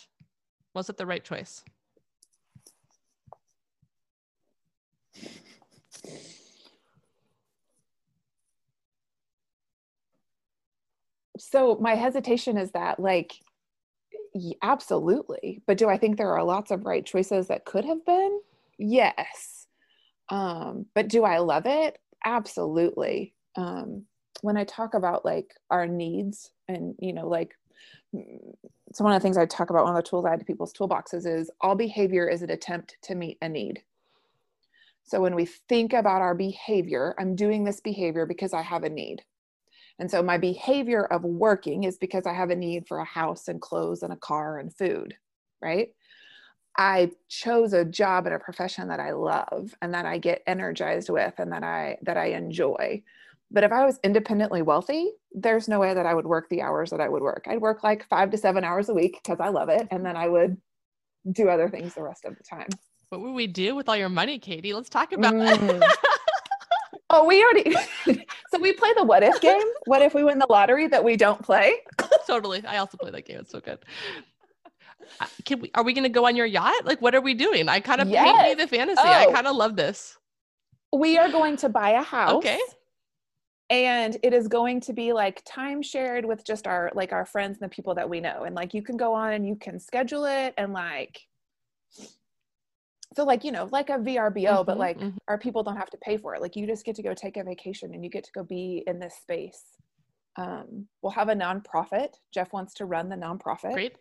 Was 0.74 0.88
it 0.88 0.96
the 0.96 1.06
right 1.06 1.24
choice? 1.24 1.62
So 11.38 11.76
my 11.80 11.94
hesitation 11.94 12.56
is 12.58 12.70
that 12.72 13.00
like 13.00 13.34
absolutely, 14.62 15.62
but 15.66 15.78
do 15.78 15.88
I 15.88 15.96
think 15.96 16.16
there 16.16 16.32
are 16.32 16.44
lots 16.44 16.70
of 16.70 16.84
right 16.84 17.04
choices 17.04 17.48
that 17.48 17.64
could 17.64 17.84
have 17.84 18.04
been? 18.04 18.40
Yes 18.78 19.58
um, 20.30 20.86
but 20.94 21.08
do 21.08 21.24
I 21.24 21.38
love 21.38 21.64
it? 21.66 21.98
Absolutely. 22.24 23.34
Um, 23.56 24.04
when 24.42 24.56
I 24.56 24.64
talk 24.64 24.94
about 24.94 25.24
like 25.24 25.52
our 25.70 25.86
needs 25.86 26.50
and, 26.68 26.94
you 26.98 27.12
know, 27.12 27.28
like, 27.28 27.54
so 28.92 29.04
one 29.04 29.12
of 29.12 29.20
the 29.20 29.22
things 29.22 29.36
I 29.36 29.46
talk 29.46 29.70
about, 29.70 29.84
one 29.84 29.96
of 29.96 30.02
the 30.02 30.08
tools 30.08 30.24
I 30.24 30.32
add 30.32 30.40
to 30.40 30.44
people's 30.44 30.72
toolboxes 30.72 31.26
is 31.26 31.50
all 31.60 31.74
behavior 31.74 32.28
is 32.28 32.42
an 32.42 32.50
attempt 32.50 32.96
to 33.02 33.14
meet 33.14 33.38
a 33.42 33.48
need. 33.48 33.82
So 35.04 35.20
when 35.20 35.34
we 35.34 35.46
think 35.46 35.92
about 35.92 36.20
our 36.20 36.34
behavior, 36.34 37.14
I'm 37.18 37.34
doing 37.34 37.64
this 37.64 37.80
behavior 37.80 38.26
because 38.26 38.52
I 38.52 38.62
have 38.62 38.84
a 38.84 38.90
need. 38.90 39.22
And 39.98 40.10
so 40.10 40.22
my 40.22 40.38
behavior 40.38 41.04
of 41.04 41.24
working 41.24 41.84
is 41.84 41.98
because 41.98 42.26
I 42.26 42.32
have 42.32 42.50
a 42.50 42.56
need 42.56 42.86
for 42.86 42.98
a 42.98 43.04
house 43.04 43.48
and 43.48 43.60
clothes 43.60 44.02
and 44.02 44.12
a 44.12 44.16
car 44.16 44.58
and 44.58 44.74
food, 44.74 45.16
right? 45.60 45.88
I 46.76 47.10
chose 47.28 47.72
a 47.72 47.84
job 47.84 48.26
and 48.26 48.34
a 48.34 48.38
profession 48.38 48.88
that 48.88 49.00
I 49.00 49.10
love 49.10 49.74
and 49.82 49.92
that 49.94 50.06
I 50.06 50.18
get 50.18 50.44
energized 50.46 51.10
with 51.10 51.34
and 51.38 51.50
that 51.52 51.64
I 51.64 51.98
that 52.02 52.16
I 52.16 52.26
enjoy. 52.26 53.02
But 53.50 53.64
if 53.64 53.72
I 53.72 53.84
was 53.84 53.98
independently 54.04 54.62
wealthy, 54.62 55.10
there's 55.32 55.68
no 55.68 55.80
way 55.80 55.94
that 55.94 56.06
I 56.06 56.14
would 56.14 56.26
work 56.26 56.48
the 56.48 56.62
hours 56.62 56.90
that 56.90 57.00
I 57.00 57.08
would 57.08 57.22
work. 57.22 57.46
I'd 57.48 57.60
work 57.60 57.82
like 57.82 58.06
5 58.08 58.30
to 58.30 58.36
7 58.36 58.62
hours 58.62 58.90
a 58.90 58.94
week 58.94 59.18
because 59.22 59.40
I 59.40 59.48
love 59.48 59.70
it 59.70 59.88
and 59.90 60.04
then 60.04 60.16
I 60.16 60.28
would 60.28 60.58
do 61.32 61.48
other 61.48 61.68
things 61.68 61.94
the 61.94 62.02
rest 62.02 62.24
of 62.24 62.36
the 62.36 62.44
time. 62.44 62.68
What 63.08 63.22
would 63.22 63.32
we 63.32 63.46
do 63.46 63.74
with 63.74 63.88
all 63.88 63.96
your 63.96 64.10
money, 64.10 64.38
Katie? 64.38 64.74
Let's 64.74 64.90
talk 64.90 65.12
about 65.12 65.34
mm. 65.34 65.82
Oh, 67.10 67.24
we 67.24 67.42
already. 67.42 67.74
so 68.50 68.58
we 68.60 68.72
play 68.72 68.92
the 68.96 69.04
what 69.04 69.22
if 69.22 69.40
game. 69.40 69.62
What 69.86 70.02
if 70.02 70.14
we 70.14 70.24
win 70.24 70.38
the 70.38 70.46
lottery 70.48 70.88
that 70.88 71.02
we 71.02 71.16
don't 71.16 71.42
play? 71.42 71.76
totally. 72.26 72.64
I 72.66 72.78
also 72.78 72.98
play 72.98 73.10
that 73.10 73.26
game. 73.26 73.40
It's 73.40 73.50
so 73.50 73.60
good. 73.60 73.78
Can 75.46 75.60
we? 75.60 75.70
Are 75.74 75.82
we 75.82 75.94
going 75.94 76.04
to 76.04 76.10
go 76.10 76.26
on 76.26 76.36
your 76.36 76.46
yacht? 76.46 76.84
Like, 76.84 77.00
what 77.00 77.14
are 77.14 77.20
we 77.22 77.32
doing? 77.32 77.68
I 77.68 77.80
kind 77.80 78.02
of 78.02 78.08
yes. 78.08 78.24
paint 78.24 78.58
me 78.58 78.62
the 78.62 78.68
fantasy. 78.68 79.00
Oh. 79.02 79.08
I 79.08 79.32
kind 79.32 79.46
of 79.46 79.56
love 79.56 79.74
this. 79.74 80.18
We 80.92 81.16
are 81.16 81.30
going 81.30 81.56
to 81.58 81.68
buy 81.68 81.90
a 81.90 82.02
house. 82.02 82.34
Okay. 82.34 82.60
And 83.70 84.16
it 84.22 84.32
is 84.32 84.48
going 84.48 84.80
to 84.82 84.92
be 84.92 85.12
like 85.12 85.42
time 85.46 85.82
shared 85.82 86.24
with 86.24 86.44
just 86.44 86.66
our 86.66 86.90
like 86.94 87.12
our 87.12 87.24
friends 87.24 87.58
and 87.58 87.70
the 87.70 87.74
people 87.74 87.94
that 87.94 88.08
we 88.08 88.20
know. 88.20 88.44
And 88.44 88.54
like 88.54 88.74
you 88.74 88.82
can 88.82 88.98
go 88.98 89.14
on 89.14 89.32
and 89.32 89.46
you 89.46 89.56
can 89.56 89.80
schedule 89.80 90.24
it 90.24 90.52
and 90.58 90.74
like 90.74 91.20
so 93.16 93.24
like 93.24 93.44
you 93.44 93.52
know 93.52 93.68
like 93.72 93.90
a 93.90 93.98
vrbo 93.98 94.32
mm-hmm, 94.32 94.64
but 94.64 94.78
like 94.78 94.98
mm-hmm. 94.98 95.16
our 95.28 95.38
people 95.38 95.62
don't 95.62 95.76
have 95.76 95.90
to 95.90 95.98
pay 95.98 96.16
for 96.16 96.34
it. 96.34 96.42
Like 96.42 96.56
you 96.56 96.66
just 96.66 96.84
get 96.84 96.96
to 96.96 97.02
go 97.02 97.14
take 97.14 97.36
a 97.36 97.44
vacation 97.44 97.94
and 97.94 98.04
you 98.04 98.10
get 98.10 98.24
to 98.24 98.32
go 98.34 98.42
be 98.42 98.82
in 98.86 98.98
this 98.98 99.14
space. 99.20 99.62
Um, 100.36 100.86
we'll 101.02 101.12
have 101.12 101.28
a 101.28 101.34
nonprofit. 101.34 102.10
Jeff 102.32 102.52
wants 102.52 102.74
to 102.74 102.84
run 102.84 103.08
the 103.08 103.16
nonprofit. 103.16 103.72
Great. 103.72 103.96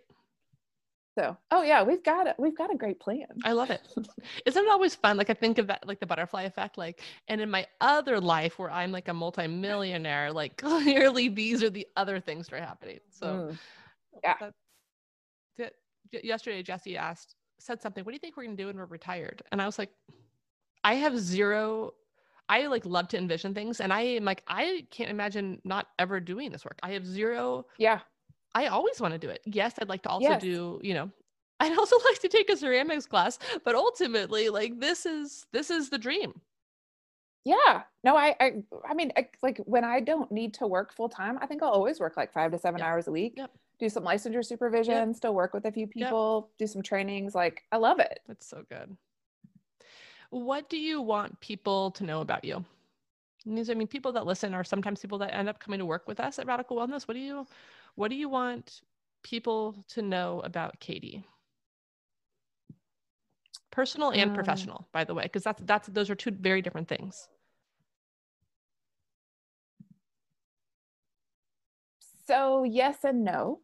So 1.18 1.36
oh 1.50 1.64
yeah 1.64 1.82
we've 1.82 2.04
got 2.04 2.28
it 2.28 2.36
we've 2.38 2.56
got 2.56 2.72
a 2.72 2.78
great 2.78 3.00
plan. 3.00 3.26
I 3.44 3.54
love 3.54 3.72
it. 3.72 3.82
Isn't 4.46 4.64
it 4.64 4.70
always 4.70 4.94
fun? 4.94 5.18
Like 5.18 5.32
i 5.32 5.34
think 5.34 5.58
of 5.58 5.66
that 5.68 5.88
like 5.88 6.00
the 6.00 6.06
butterfly 6.06 6.44
effect 6.44 6.78
like 6.78 7.02
and 7.28 7.42
in 7.42 7.50
my 7.50 7.66
other 7.82 8.22
life 8.22 8.60
where 8.60 8.70
i'm 8.70 8.92
like 8.92 9.08
a 9.08 9.14
multimillionaire 9.16 10.32
like 10.32 10.58
clearly 10.62 11.28
these 11.28 11.64
are 11.64 11.72
the 11.72 11.88
other 11.96 12.20
things 12.20 12.48
that 12.48 12.58
are 12.58 12.64
happening. 12.64 13.00
So 13.10 13.26
mm. 13.26 13.58
yeah. 14.24 14.36
that, 14.40 14.54
that, 15.58 16.24
yesterday 16.24 16.62
jesse 16.62 16.98
asked 16.98 17.37
said 17.60 17.82
something, 17.82 18.04
what 18.04 18.12
do 18.12 18.16
you 18.16 18.20
think 18.20 18.38
we're 18.38 18.44
going 18.44 18.58
to 18.58 18.64
do 18.64 18.68
when 18.68 18.78
we're 18.78 18.86
retired? 18.86 19.42
And 19.52 19.62
I 19.62 19.66
was 19.66 19.78
like, 19.78 19.90
I 20.84 20.96
have 20.96 21.18
zero, 21.18 21.94
I 22.50 22.68
like 22.68 22.86
love 22.86 23.08
to 23.10 23.18
envision 23.18 23.54
things. 23.54 23.82
And 23.82 23.92
I 23.92 24.02
am 24.02 24.26
like, 24.26 24.44
I 24.48 24.86
can't 24.92 25.10
imagine 25.10 25.62
not 25.64 25.88
ever 26.00 26.20
doing 26.20 26.52
this 26.52 26.64
work. 26.66 26.80
I 26.84 26.92
have 26.92 27.06
zero. 27.06 27.66
Yeah. 27.78 28.00
I 28.56 28.68
always 28.68 29.02
want 29.02 29.14
to 29.14 29.20
do 29.20 29.30
it. 29.30 29.42
Yes, 29.46 29.74
I'd 29.80 29.90
like 29.90 30.04
to 30.04 30.10
also 30.10 30.30
yes. 30.30 30.42
do, 30.42 30.80
you 30.82 30.94
know, 30.94 31.12
I'd 31.60 31.78
also 31.78 31.98
like 32.06 32.20
to 32.20 32.30
take 32.30 32.50
a 32.50 32.58
ceramics 32.58 33.06
class, 33.06 33.40
but 33.64 33.76
ultimately, 33.76 34.50
like 34.50 34.80
this 34.80 35.06
is 35.06 35.46
this 35.52 35.70
is 35.70 35.90
the 35.90 35.98
dream. 35.98 36.40
Yeah. 37.44 37.84
No, 38.04 38.16
I 38.16 38.36
I 38.40 38.52
I 38.88 38.94
mean, 38.94 39.12
I, 39.18 39.28
like 39.44 39.58
when 39.66 39.84
I 39.84 40.00
don't 40.00 40.32
need 40.32 40.54
to 40.56 40.68
work 40.68 40.94
full 40.94 41.10
time, 41.10 41.38
I 41.42 41.48
think 41.48 41.62
I'll 41.62 41.70
always 41.70 42.00
work 42.00 42.16
like 42.18 42.32
5 42.34 42.52
to 42.52 42.58
7 42.58 42.80
yep. 42.80 42.88
hours 42.88 43.08
a 43.08 43.12
week. 43.12 43.34
Yep 43.38 43.52
do 43.80 43.90
some 43.90 44.04
licensure 44.04 44.46
supervision, 44.46 45.10
yep. 45.10 45.16
still 45.16 45.36
work 45.36 45.54
with 45.54 45.66
a 45.66 45.72
few 45.72 45.88
people, 45.88 46.50
yep. 46.50 46.58
do 46.58 46.72
some 46.72 46.82
trainings. 46.82 47.36
Like, 47.36 47.64
I 47.72 47.78
love 47.78 48.00
it. 48.00 48.20
That's 48.28 48.48
so 48.48 48.64
good. 48.70 48.96
What 50.30 50.70
do 50.70 50.78
you 50.78 51.02
want 51.02 51.40
people 51.40 51.92
to 51.92 52.04
know 52.04 52.22
about 52.22 52.44
you? 52.44 52.66
these, 53.46 53.70
I 53.70 53.76
mean, 53.76 53.88
people 53.88 54.12
that 54.14 54.26
listen 54.26 54.54
are 54.54 54.64
sometimes 54.64 55.00
people 55.00 55.20
that 55.20 55.34
end 55.34 55.48
up 55.48 55.60
coming 55.60 55.80
to 55.80 55.86
work 55.86 56.08
with 56.08 56.20
us 56.20 56.40
at 56.40 56.48
Radical 56.48 56.78
Wellness. 56.78 57.08
What 57.08 57.14
do 57.14 57.20
you, 57.20 57.48
what 57.96 58.10
do 58.10 58.16
you 58.16 58.28
want 58.28 58.82
people 59.24 59.86
to 59.90 60.02
know 60.02 60.42
about 60.44 60.80
Katie? 60.80 61.26
Personal 63.72 64.12
and 64.12 64.32
um, 64.32 64.36
professional, 64.36 64.88
by 64.92 65.04
the 65.04 65.14
way, 65.14 65.24
because 65.24 65.44
that's 65.44 65.62
that's 65.64 65.88
those 65.90 66.10
are 66.10 66.16
two 66.16 66.32
very 66.32 66.62
different 66.64 66.88
things. 66.88 67.28
So 72.26 72.64
yes 72.64 73.04
and 73.04 73.24
no 73.24 73.60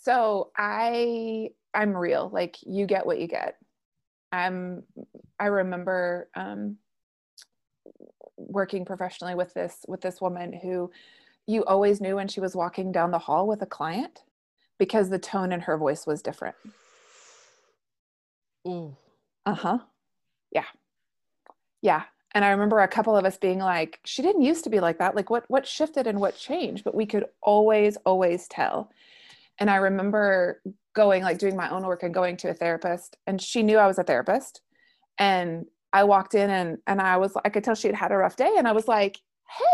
so 0.00 0.50
i 0.56 1.48
i'm 1.74 1.96
real 1.96 2.30
like 2.32 2.56
you 2.62 2.86
get 2.86 3.06
what 3.06 3.20
you 3.20 3.28
get. 3.28 3.56
I'm 4.32 4.84
i 5.38 5.46
remember 5.46 6.28
um 6.34 6.76
working 8.36 8.84
professionally 8.84 9.34
with 9.34 9.52
this 9.54 9.84
with 9.88 10.00
this 10.00 10.20
woman 10.20 10.52
who 10.52 10.90
you 11.46 11.64
always 11.64 12.00
knew 12.00 12.16
when 12.16 12.28
she 12.28 12.40
was 12.40 12.54
walking 12.56 12.92
down 12.92 13.10
the 13.10 13.18
hall 13.18 13.46
with 13.46 13.62
a 13.62 13.66
client 13.66 14.22
because 14.78 15.10
the 15.10 15.18
tone 15.18 15.52
in 15.52 15.60
her 15.60 15.76
voice 15.76 16.06
was 16.06 16.22
different. 16.22 16.56
Ooh. 18.66 18.96
uh-huh. 19.46 19.78
Yeah. 20.52 20.64
Yeah. 21.82 22.04
And 22.32 22.44
i 22.44 22.50
remember 22.50 22.80
a 22.80 22.88
couple 22.88 23.16
of 23.16 23.24
us 23.24 23.36
being 23.36 23.58
like 23.58 23.98
she 24.04 24.22
didn't 24.22 24.42
used 24.42 24.64
to 24.64 24.70
be 24.70 24.80
like 24.80 24.98
that. 24.98 25.16
Like 25.16 25.30
what 25.30 25.44
what 25.48 25.66
shifted 25.66 26.06
and 26.06 26.20
what 26.20 26.36
changed? 26.36 26.84
But 26.84 26.94
we 26.94 27.06
could 27.06 27.24
always 27.42 27.96
always 28.06 28.46
tell 28.46 28.90
and 29.60 29.70
I 29.70 29.76
remember 29.76 30.62
going, 30.94 31.22
like 31.22 31.38
doing 31.38 31.56
my 31.56 31.70
own 31.70 31.84
work 31.84 32.02
and 32.02 32.12
going 32.12 32.36
to 32.38 32.50
a 32.50 32.54
therapist, 32.54 33.16
and 33.26 33.40
she 33.40 33.62
knew 33.62 33.78
I 33.78 33.86
was 33.86 33.98
a 33.98 34.02
therapist. 34.02 34.62
And 35.18 35.66
I 35.92 36.04
walked 36.04 36.34
in 36.34 36.50
and 36.50 36.78
and 36.86 37.00
I 37.00 37.18
was 37.18 37.36
I 37.44 37.50
could 37.50 37.62
tell 37.62 37.74
she 37.74 37.88
had 37.88 37.96
had 37.96 38.12
a 38.12 38.16
rough 38.16 38.36
day, 38.36 38.54
and 38.56 38.66
I 38.66 38.72
was 38.72 38.88
like, 38.88 39.18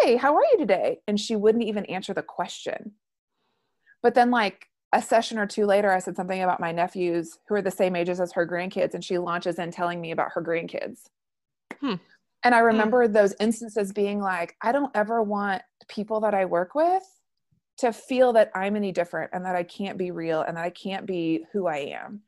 "Hey, 0.02 0.16
how 0.16 0.34
are 0.34 0.44
you 0.52 0.58
today?" 0.58 0.98
And 1.06 1.18
she 1.18 1.36
wouldn't 1.36 1.64
even 1.64 1.86
answer 1.86 2.12
the 2.12 2.22
question. 2.22 2.92
But 4.02 4.14
then, 4.14 4.30
like 4.30 4.66
a 4.92 5.00
session 5.00 5.38
or 5.38 5.46
two 5.46 5.66
later, 5.66 5.92
I 5.92 6.00
said 6.00 6.16
something 6.16 6.42
about 6.42 6.60
my 6.60 6.72
nephews 6.72 7.38
who 7.48 7.54
are 7.54 7.62
the 7.62 7.70
same 7.70 7.96
ages 7.96 8.20
as 8.20 8.32
her 8.32 8.46
grandkids, 8.46 8.94
and 8.94 9.04
she 9.04 9.18
launches 9.18 9.58
in 9.58 9.70
telling 9.70 10.00
me 10.00 10.10
about 10.10 10.32
her 10.32 10.42
grandkids. 10.42 11.02
Hmm. 11.80 11.94
And 12.42 12.54
I 12.54 12.60
hmm. 12.60 12.66
remember 12.66 13.06
hmm. 13.06 13.12
those 13.12 13.34
instances 13.40 13.92
being 13.92 14.20
like, 14.20 14.56
I 14.62 14.72
don't 14.72 14.90
ever 14.94 15.22
want 15.22 15.62
people 15.88 16.20
that 16.20 16.34
I 16.34 16.44
work 16.46 16.74
with 16.74 17.02
to 17.78 17.92
feel 17.92 18.32
that 18.32 18.50
I'm 18.54 18.76
any 18.76 18.92
different 18.92 19.30
and 19.32 19.44
that 19.44 19.56
I 19.56 19.62
can't 19.62 19.98
be 19.98 20.10
real 20.10 20.42
and 20.42 20.56
that 20.56 20.64
I 20.64 20.70
can't 20.70 21.06
be 21.06 21.44
who 21.52 21.66
I 21.66 21.78
am. 22.02 22.22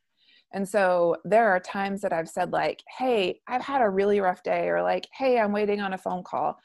And 0.53 0.67
so 0.67 1.17
there 1.25 1.51
are 1.51 1.61
times 1.61 2.01
that 2.01 2.13
I've 2.13 2.29
said, 2.29 2.53
like, 2.53 2.83
hey, 2.99 3.41
I've 3.47 3.63
had 3.63 3.83
a 3.83 3.89
really 3.89 4.21
rough 4.21 4.43
day, 4.43 4.69
or 4.69 4.83
like, 4.83 5.07
hey, 5.13 5.39
I'm 5.39 5.53
waiting 5.53 5.81
on 5.81 5.93
a 5.93 5.99
phone 5.99 6.23
call. 6.23 6.59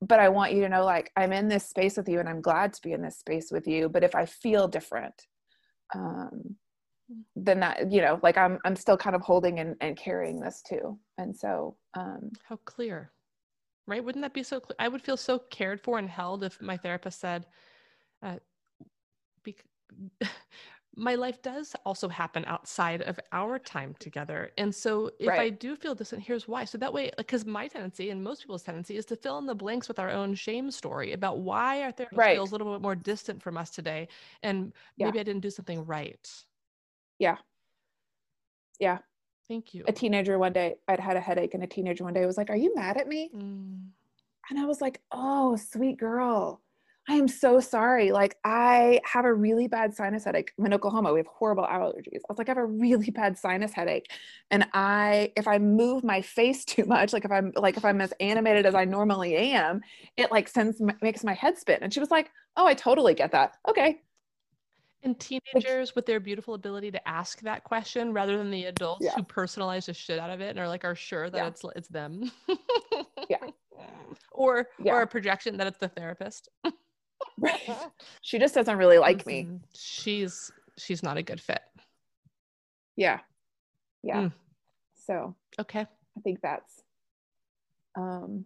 But 0.00 0.20
I 0.20 0.28
want 0.28 0.52
you 0.52 0.62
to 0.62 0.68
know, 0.68 0.84
like, 0.84 1.10
I'm 1.16 1.32
in 1.32 1.48
this 1.48 1.68
space 1.68 1.96
with 1.96 2.08
you 2.08 2.20
and 2.20 2.28
I'm 2.28 2.40
glad 2.40 2.72
to 2.72 2.82
be 2.82 2.92
in 2.92 3.02
this 3.02 3.18
space 3.18 3.50
with 3.50 3.66
you. 3.66 3.88
But 3.88 4.04
if 4.04 4.14
I 4.14 4.26
feel 4.26 4.68
different, 4.68 5.14
um, 5.94 6.56
then 7.34 7.60
that, 7.60 7.90
you 7.90 8.02
know, 8.02 8.20
like 8.22 8.36
I'm 8.36 8.58
I'm 8.64 8.76
still 8.76 8.96
kind 8.96 9.16
of 9.16 9.22
holding 9.22 9.60
and, 9.60 9.76
and 9.80 9.96
carrying 9.96 10.40
this 10.40 10.62
too. 10.62 10.98
And 11.16 11.34
so 11.34 11.76
um 11.94 12.30
how 12.46 12.56
clear. 12.64 13.12
Right? 13.86 14.04
Wouldn't 14.04 14.22
that 14.22 14.34
be 14.34 14.42
so 14.42 14.60
clear? 14.60 14.76
I 14.78 14.88
would 14.88 15.00
feel 15.00 15.16
so 15.16 15.38
cared 15.50 15.80
for 15.80 15.98
and 15.98 16.10
held 16.10 16.44
if 16.44 16.60
my 16.60 16.76
therapist 16.76 17.20
said, 17.20 17.46
uh, 18.22 18.36
bec- 19.44 19.64
my 20.98 21.14
life 21.14 21.40
does 21.42 21.76
also 21.86 22.08
happen 22.08 22.44
outside 22.46 23.02
of 23.02 23.20
our 23.30 23.58
time 23.58 23.94
together. 24.00 24.50
And 24.58 24.74
so 24.74 25.12
if 25.20 25.28
right. 25.28 25.40
I 25.40 25.48
do 25.50 25.76
feel 25.76 25.94
this, 25.94 26.12
and 26.12 26.20
here's 26.20 26.48
why. 26.48 26.64
So 26.64 26.76
that 26.78 26.92
way, 26.92 27.12
because 27.16 27.46
my 27.46 27.68
tendency 27.68 28.10
and 28.10 28.22
most 28.22 28.42
people's 28.42 28.64
tendency 28.64 28.96
is 28.96 29.06
to 29.06 29.16
fill 29.16 29.38
in 29.38 29.46
the 29.46 29.54
blanks 29.54 29.86
with 29.86 30.00
our 30.00 30.10
own 30.10 30.34
shame 30.34 30.70
story 30.72 31.12
about 31.12 31.38
why 31.38 31.82
our 31.82 31.92
therapist 31.92 32.18
right. 32.18 32.36
feels 32.36 32.50
a 32.50 32.54
little 32.54 32.72
bit 32.72 32.82
more 32.82 32.96
distant 32.96 33.40
from 33.40 33.56
us 33.56 33.70
today. 33.70 34.08
And 34.42 34.72
maybe 34.98 35.16
yeah. 35.16 35.20
I 35.20 35.24
didn't 35.24 35.42
do 35.42 35.50
something 35.50 35.86
right. 35.86 36.28
Yeah. 37.20 37.36
Yeah. 38.80 38.98
Thank 39.46 39.74
you. 39.74 39.84
A 39.86 39.92
teenager 39.92 40.36
one 40.38 40.52
day, 40.52 40.74
I'd 40.88 41.00
had 41.00 41.16
a 41.16 41.20
headache, 41.20 41.54
and 41.54 41.62
a 41.62 41.66
teenager 41.66 42.04
one 42.04 42.12
day 42.12 42.26
was 42.26 42.36
like, 42.36 42.50
Are 42.50 42.56
you 42.56 42.74
mad 42.74 42.96
at 42.96 43.08
me? 43.08 43.30
Mm. 43.34 43.86
And 44.50 44.58
I 44.58 44.64
was 44.66 44.80
like, 44.80 45.00
Oh, 45.12 45.56
sweet 45.56 45.96
girl 45.96 46.60
I 47.08 47.14
am 47.14 47.26
so 47.26 47.58
sorry. 47.58 48.12
Like, 48.12 48.36
I 48.44 49.00
have 49.04 49.24
a 49.24 49.32
really 49.32 49.66
bad 49.66 49.94
sinus 49.94 50.24
headache. 50.24 50.52
I'm 50.58 50.66
in 50.66 50.74
Oklahoma. 50.74 51.12
We 51.12 51.20
have 51.20 51.26
horrible 51.26 51.64
allergies. 51.64 52.18
I 52.18 52.28
was 52.28 52.36
like, 52.36 52.48
I 52.48 52.50
have 52.50 52.58
a 52.58 52.66
really 52.66 53.10
bad 53.10 53.38
sinus 53.38 53.72
headache. 53.72 54.12
And 54.50 54.66
I, 54.74 55.32
if 55.34 55.48
I 55.48 55.58
move 55.58 56.04
my 56.04 56.20
face 56.20 56.64
too 56.66 56.84
much, 56.84 57.14
like 57.14 57.24
if 57.24 57.32
I'm 57.32 57.52
like, 57.56 57.78
if 57.78 57.84
I'm 57.84 58.02
as 58.02 58.12
animated 58.20 58.66
as 58.66 58.74
I 58.74 58.84
normally 58.84 59.36
am, 59.36 59.80
it 60.18 60.30
like 60.30 60.48
sends, 60.48 60.82
makes 61.00 61.24
my 61.24 61.32
head 61.32 61.56
spin. 61.56 61.78
And 61.80 61.92
she 61.92 62.00
was 62.00 62.10
like, 62.10 62.30
Oh, 62.56 62.66
I 62.66 62.74
totally 62.74 63.14
get 63.14 63.32
that. 63.32 63.54
Okay. 63.66 64.02
And 65.04 65.18
teenagers 65.18 65.94
with 65.94 66.06
their 66.06 66.18
beautiful 66.18 66.54
ability 66.54 66.90
to 66.90 67.08
ask 67.08 67.40
that 67.42 67.62
question 67.62 68.12
rather 68.12 68.36
than 68.36 68.50
the 68.50 68.64
adults 68.64 69.04
yeah. 69.04 69.14
who 69.14 69.22
personalize 69.22 69.86
the 69.86 69.94
shit 69.94 70.18
out 70.18 70.28
of 70.28 70.40
it 70.40 70.50
and 70.50 70.58
are 70.58 70.66
like, 70.66 70.84
are 70.84 70.96
sure 70.96 71.30
that 71.30 71.36
yeah. 71.36 71.46
it's, 71.46 71.64
it's 71.76 71.88
them. 71.88 72.30
yeah. 73.30 73.38
Or, 74.32 74.68
yeah. 74.82 74.92
or 74.92 75.02
a 75.02 75.06
projection 75.06 75.56
that 75.56 75.66
it's 75.66 75.78
the 75.78 75.88
therapist. 75.88 76.48
she 78.20 78.38
just 78.38 78.54
doesn't 78.54 78.76
really 78.76 78.98
like 78.98 79.26
me. 79.26 79.48
She's 79.74 80.50
she's 80.76 81.02
not 81.02 81.16
a 81.16 81.22
good 81.22 81.40
fit. 81.40 81.60
Yeah. 82.96 83.20
Yeah. 84.02 84.22
Mm. 84.22 84.32
So 84.94 85.34
okay. 85.60 85.80
I 86.16 86.20
think 86.22 86.40
that's 86.42 86.82
um 87.96 88.44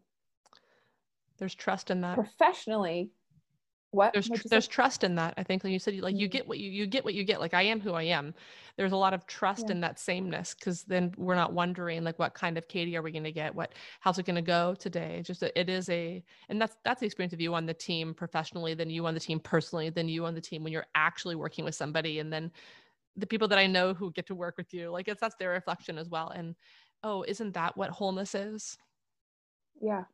there's 1.39 1.55
trust 1.55 1.91
in 1.91 2.03
that. 2.03 2.15
Professionally, 2.15 3.11
what? 3.93 4.13
There's 4.13 4.29
there's 4.47 4.67
trust 4.67 5.05
in 5.05 5.15
that 5.17 5.35
i 5.37 5.43
think 5.43 5.63
like 5.63 5.73
you 5.73 5.79
said 5.79 5.95
like 6.01 6.17
you 6.17 6.27
mm-hmm. 6.27 6.33
get 6.33 6.49
what 6.49 6.59
you 6.59 6.71
you 6.71 6.87
get 6.87 7.05
what 7.05 7.15
you 7.15 7.25
get 7.25 7.41
like 7.41 7.55
i 7.55 7.63
am 7.63 7.81
who 7.81 7.93
i 7.93 8.03
am. 8.03 8.35
There's 8.77 8.93
a 8.93 8.97
lot 8.97 9.13
of 9.13 9.27
trust 9.27 9.67
yeah. 9.67 9.73
in 9.73 9.81
that 9.83 9.99
sameness 9.99 10.55
because 10.55 10.83
then 10.85 11.13
we're 11.19 11.35
not 11.35 11.53
wondering 11.53 12.03
like 12.03 12.19
what 12.19 12.33
kind 12.33 12.57
of 12.57 12.67
katie 12.69 12.97
are 12.97 13.03
we 13.03 13.13
going 13.13 13.25
to 13.25 13.33
get? 13.33 13.55
What 13.55 13.75
how's 14.01 14.19
it 14.19 14.27
going 14.27 14.37
to 14.37 14.43
go 14.43 14.75
today? 14.75 15.23
Just 15.25 15.43
a, 15.43 15.59
it 15.59 15.69
is 15.69 15.89
a 15.91 16.25
and 16.49 16.61
that's 16.61 16.77
that's 16.85 17.01
the 17.01 17.07
experience 17.07 17.33
of 17.33 17.41
you 17.41 17.55
on 17.55 17.67
the 17.67 17.75
team 17.75 18.15
professionally 18.15 18.75
then 18.75 18.91
you 18.91 19.07
on 19.07 19.15
the 19.15 19.21
team 19.21 19.39
personally 19.39 19.91
then 19.91 20.09
you 20.09 20.25
on 20.25 20.35
the 20.35 20.41
team 20.41 20.65
when 20.65 20.73
you're 20.73 20.87
actually 20.95 21.37
working 21.37 21.65
with 21.65 21.75
somebody 21.75 22.19
and 22.19 22.33
then 22.33 22.51
the 23.17 23.27
people 23.27 23.47
that 23.47 23.59
i 23.59 23.67
know 23.67 23.93
who 23.93 24.11
get 24.13 24.27
to 24.27 24.35
work 24.35 24.57
with 24.57 24.73
you 24.73 24.91
like 24.91 25.07
it's 25.07 25.21
that's 25.21 25.37
their 25.37 25.51
reflection 25.51 25.99
as 25.99 26.09
well 26.09 26.31
and 26.31 26.55
oh 27.03 27.25
isn't 27.27 27.55
that 27.55 27.77
what 27.77 27.91
wholeness 27.91 28.35
is? 28.35 28.79
Yeah. 29.81 30.05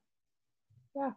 Yeah. 0.96 1.10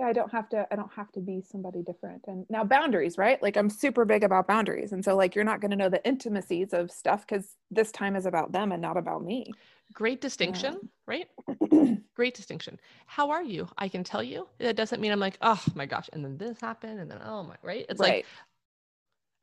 Yeah, 0.00 0.06
I 0.06 0.14
don't 0.14 0.32
have 0.32 0.48
to 0.48 0.66
I 0.72 0.76
don't 0.76 0.92
have 0.94 1.12
to 1.12 1.20
be 1.20 1.42
somebody 1.42 1.82
different. 1.82 2.24
And 2.26 2.46
now 2.48 2.64
boundaries, 2.64 3.18
right? 3.18 3.40
Like 3.42 3.58
I'm 3.58 3.68
super 3.68 4.06
big 4.06 4.24
about 4.24 4.48
boundaries. 4.48 4.92
And 4.92 5.04
so 5.04 5.14
like 5.14 5.34
you're 5.34 5.44
not 5.44 5.60
going 5.60 5.72
to 5.72 5.76
know 5.76 5.90
the 5.90 6.02
intimacies 6.06 6.72
of 6.72 6.90
stuff 6.90 7.26
cuz 7.26 7.56
this 7.70 7.92
time 7.92 8.16
is 8.16 8.24
about 8.24 8.50
them 8.50 8.72
and 8.72 8.80
not 8.80 8.96
about 8.96 9.22
me. 9.22 9.52
Great 9.92 10.22
distinction, 10.22 10.88
right? 11.06 11.28
Great 12.14 12.34
distinction. 12.34 12.80
How 13.06 13.28
are 13.28 13.42
you? 13.42 13.68
I 13.76 13.88
can 13.88 14.02
tell 14.02 14.22
you. 14.22 14.48
That 14.58 14.74
doesn't 14.74 15.02
mean 15.02 15.12
I'm 15.12 15.20
like, 15.20 15.36
oh 15.42 15.62
my 15.74 15.84
gosh, 15.84 16.08
and 16.14 16.24
then 16.24 16.38
this 16.38 16.58
happened, 16.60 16.98
and 16.98 17.10
then 17.10 17.20
oh 17.22 17.42
my, 17.42 17.56
right? 17.62 17.84
It's 17.90 18.00
right. 18.00 18.08
like 18.08 18.26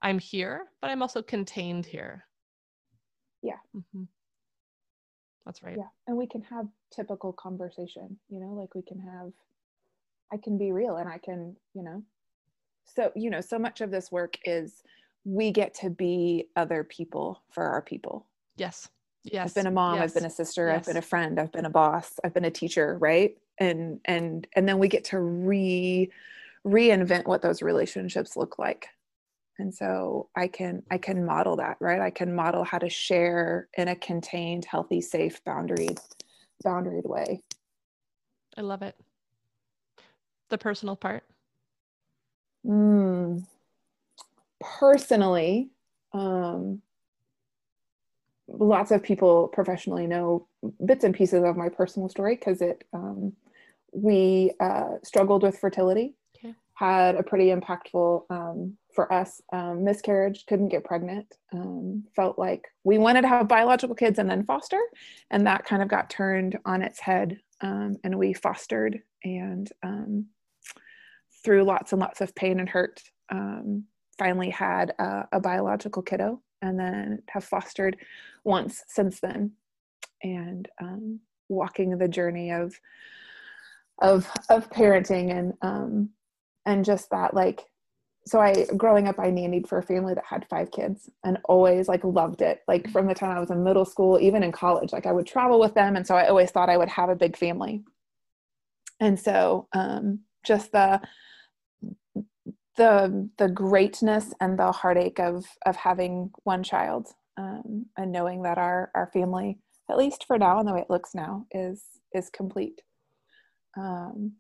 I'm 0.02 0.18
here, 0.18 0.66
but 0.82 0.90
I'm 0.90 1.04
also 1.04 1.22
contained 1.22 1.86
here. 1.86 2.26
Yeah. 3.44 3.60
Mm-hmm. 3.76 4.04
That's 5.46 5.62
right. 5.62 5.78
Yeah. 5.78 5.90
And 6.08 6.18
we 6.18 6.28
can 6.28 6.42
have 6.44 6.66
typical 6.92 7.32
conversation, 7.34 8.18
you 8.30 8.40
know, 8.40 8.54
like 8.54 8.74
we 8.74 8.82
can 8.82 9.00
have, 9.00 9.32
I 10.32 10.38
can 10.38 10.58
be 10.58 10.72
real 10.72 10.98
and 10.98 11.10
I 11.10 11.18
can, 11.18 11.56
you 11.74 11.84
know, 11.84 12.04
so, 12.86 13.12
you 13.16 13.30
know, 13.30 13.42
so 13.42 13.60
much 13.60 13.82
of 13.82 13.92
this 13.92 14.12
work 14.12 14.38
is 14.44 14.84
we 15.26 15.52
get 15.52 15.74
to 15.76 15.90
be 15.90 16.48
other 16.56 16.84
people 16.84 17.42
for 17.52 17.64
our 17.64 17.82
people. 17.82 18.26
Yes. 18.56 18.90
Yes. 19.24 19.50
I've 19.50 19.56
been 19.56 19.68
a 19.68 19.72
mom, 19.72 19.96
yes. 19.96 20.04
I've 20.04 20.14
been 20.14 20.26
a 20.26 20.30
sister, 20.30 20.68
yes. 20.68 20.80
I've 20.80 20.86
been 20.86 20.98
a 20.98 21.02
friend, 21.02 21.40
I've 21.40 21.52
been 21.52 21.66
a 21.66 21.70
boss, 21.70 22.18
I've 22.24 22.34
been 22.34 22.46
a 22.46 22.52
teacher, 22.52 22.98
right? 23.00 23.38
And 23.60 24.00
and 24.06 24.48
and 24.56 24.68
then 24.68 24.80
we 24.80 24.88
get 24.88 25.04
to 25.06 25.20
re 25.20 26.10
reinvent 26.66 27.28
what 27.28 27.42
those 27.42 27.62
relationships 27.62 28.38
look 28.38 28.58
like. 28.58 28.88
And 29.60 29.74
so 29.74 30.30
I 30.36 30.48
can 30.48 30.84
I 30.92 30.98
can 30.98 31.26
model 31.26 31.58
that, 31.58 31.78
right? 31.82 32.00
I 32.00 32.10
can 32.10 32.34
model 32.34 32.64
how 32.64 32.78
to 32.78 32.90
share 32.90 33.68
in 33.78 33.90
a 33.90 33.96
contained, 33.96 34.66
healthy, 34.66 35.02
safe, 35.02 35.44
boundaried, 35.44 36.00
boundaried 36.66 37.08
way. 37.08 37.42
I 38.56 38.62
love 38.62 38.82
it. 38.82 38.96
The 40.50 40.58
personal 40.58 40.96
part. 40.96 41.24
Mm, 42.66 43.46
personally, 44.60 45.70
um, 46.14 46.82
lots 48.48 48.92
of 48.92 49.04
people 49.04 49.48
professionally 49.50 50.08
know 50.08 50.48
bits 50.86 51.04
and 51.04 51.14
pieces 51.14 51.44
of 51.44 51.58
my 51.58 51.70
personal 51.70 52.10
story 52.10 52.36
because 52.36 52.62
it 52.62 52.84
um, 52.94 53.34
we 53.92 54.52
uh, 54.60 54.96
struggled 55.04 55.44
with 55.44 55.60
fertility 55.60 56.14
okay. 56.38 56.54
had 56.74 57.16
a 57.16 57.24
pretty 57.24 57.48
impactful 57.48 58.24
um, 58.30 58.78
for 58.94 59.12
us 59.12 59.42
um, 59.52 59.84
miscarriage 59.84 60.46
couldn't 60.48 60.70
get 60.70 60.84
pregnant 60.84 61.36
um, 61.54 62.04
felt 62.16 62.40
like 62.40 62.68
we 62.84 62.98
wanted 62.98 63.22
to 63.22 63.28
have 63.28 63.48
biological 63.48 63.96
kids 63.96 64.18
and 64.18 64.30
then 64.30 64.46
foster 64.46 64.82
and 65.30 65.46
that 65.46 65.66
kind 65.66 65.82
of 65.82 65.90
got 65.90 66.10
turned 66.10 66.58
on 66.66 66.82
its 66.82 67.00
head 67.00 67.40
um, 67.62 67.98
and 68.04 68.18
we 68.18 68.34
fostered 68.34 69.02
and 69.24 69.72
um, 69.84 70.26
through 71.48 71.64
lots 71.64 71.94
and 71.94 72.02
lots 72.02 72.20
of 72.20 72.36
pain 72.36 72.60
and 72.60 72.68
hurt 72.68 73.02
finally 74.18 74.50
had 74.50 74.94
a, 75.00 75.28
a 75.32 75.40
biological 75.40 76.02
kiddo 76.02 76.42
and 76.62 76.78
then 76.78 77.24
have 77.30 77.46
fostered 77.46 77.96
once 78.44 78.84
since 78.88 79.22
then. 79.22 79.52
And 80.24 80.68
um, 80.82 81.22
walking 81.48 81.98
the 81.98 82.08
journey 82.10 82.52
of 82.52 82.78
of 84.00 84.30
of 84.50 84.70
parenting 84.70 85.32
and 85.32 85.54
um 85.62 86.10
and 86.66 86.84
just 86.84 87.10
that 87.10 87.34
like 87.34 87.64
so 88.26 88.40
i 88.40 88.66
growing 88.76 89.08
up 89.08 89.18
i 89.18 89.32
nannied 89.32 89.66
for 89.68 89.78
a 89.78 89.84
family 89.84 90.14
that 90.14 90.26
had 90.30 90.46
five 90.50 90.70
kids 90.70 91.10
and 91.24 91.38
always 91.46 91.88
like 91.88 92.04
loved 92.04 92.42
it. 92.42 92.60
Like 92.68 92.92
from 92.92 93.08
the 93.08 93.16
time 93.16 93.38
i 93.38 93.40
was 93.40 93.50
in 93.50 93.64
middle 93.64 93.86
school 93.86 94.20
even 94.20 94.44
in 94.44 94.52
college 94.52 94.92
like 94.92 95.06
i 95.06 95.12
would 95.14 95.26
travel 95.26 95.60
with 95.60 95.74
them. 95.74 95.96
And 95.96 96.06
so 96.06 96.16
i 96.16 96.28
always 96.28 96.52
thought 96.52 96.70
i 96.70 96.78
would 96.78 96.90
have 96.90 97.10
a 97.10 97.16
big 97.16 97.38
family. 97.38 97.86
And 99.00 99.18
so 99.18 99.68
um 99.74 100.20
just 100.46 100.74
the 100.74 101.00
the 102.78 103.30
the 103.38 103.50
greatness 103.50 104.34
and 104.40 104.58
the 104.58 104.72
heartache 104.72 105.20
of 105.20 105.46
of 105.66 105.76
having 105.76 106.32
one 106.44 106.64
child 106.64 107.10
um, 107.38 107.88
and 107.98 108.12
knowing 108.12 108.44
that 108.44 108.58
our 108.58 108.92
our 108.96 109.10
family 109.12 109.60
at 109.90 109.98
least 109.98 110.26
for 110.26 110.38
now 110.38 110.60
and 110.60 110.68
the 110.68 110.74
way 110.74 110.82
it 110.82 110.90
looks 110.90 111.14
now 111.14 111.46
is 111.52 111.84
is 112.14 112.30
complete. 112.30 112.82
Um, 113.76 114.34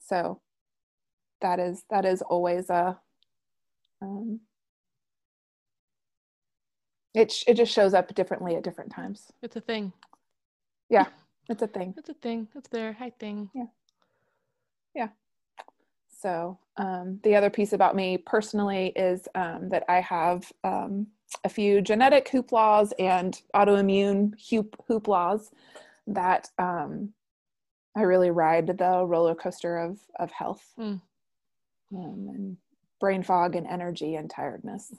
so 0.00 0.40
that 1.40 1.60
is 1.60 1.84
that 1.90 2.04
is 2.04 2.22
always 2.22 2.70
a 2.70 2.98
um, 4.00 4.40
it 7.14 7.34
it 7.46 7.54
just 7.54 7.72
shows 7.72 7.94
up 7.94 8.14
differently 8.14 8.56
at 8.56 8.64
different 8.64 8.90
times. 8.90 9.30
It's 9.42 9.56
a 9.56 9.60
thing. 9.60 9.92
Yeah 10.88 11.06
it's 11.50 11.62
a 11.62 11.66
thing. 11.66 11.94
It's 11.98 12.08
a 12.08 12.14
thing. 12.14 12.48
It's 12.54 12.68
there. 12.70 12.94
Hi 12.94 13.10
thing. 13.10 13.50
Yeah. 13.54 13.66
Yeah 14.94 15.08
so 16.24 16.58
um, 16.78 17.20
the 17.22 17.36
other 17.36 17.50
piece 17.50 17.74
about 17.74 17.94
me 17.94 18.16
personally 18.16 18.92
is 18.96 19.28
um, 19.34 19.68
that 19.68 19.84
I 19.90 20.00
have 20.00 20.50
um, 20.64 21.06
a 21.44 21.50
few 21.50 21.82
genetic 21.82 22.30
hooplas 22.30 22.92
and 22.98 23.38
autoimmune 23.54 24.32
hoop 24.48 24.74
hooplas 24.88 25.50
that 26.06 26.48
um, 26.58 27.12
I 27.94 28.02
really 28.02 28.30
ride 28.30 28.66
the 28.66 29.04
roller 29.06 29.34
coaster 29.34 29.76
of 29.76 29.98
of 30.18 30.30
health 30.30 30.64
mm. 30.78 30.98
and 31.92 32.56
brain 33.00 33.22
fog 33.22 33.54
and 33.54 33.66
energy 33.66 34.14
and 34.14 34.30
tiredness. 34.30 34.94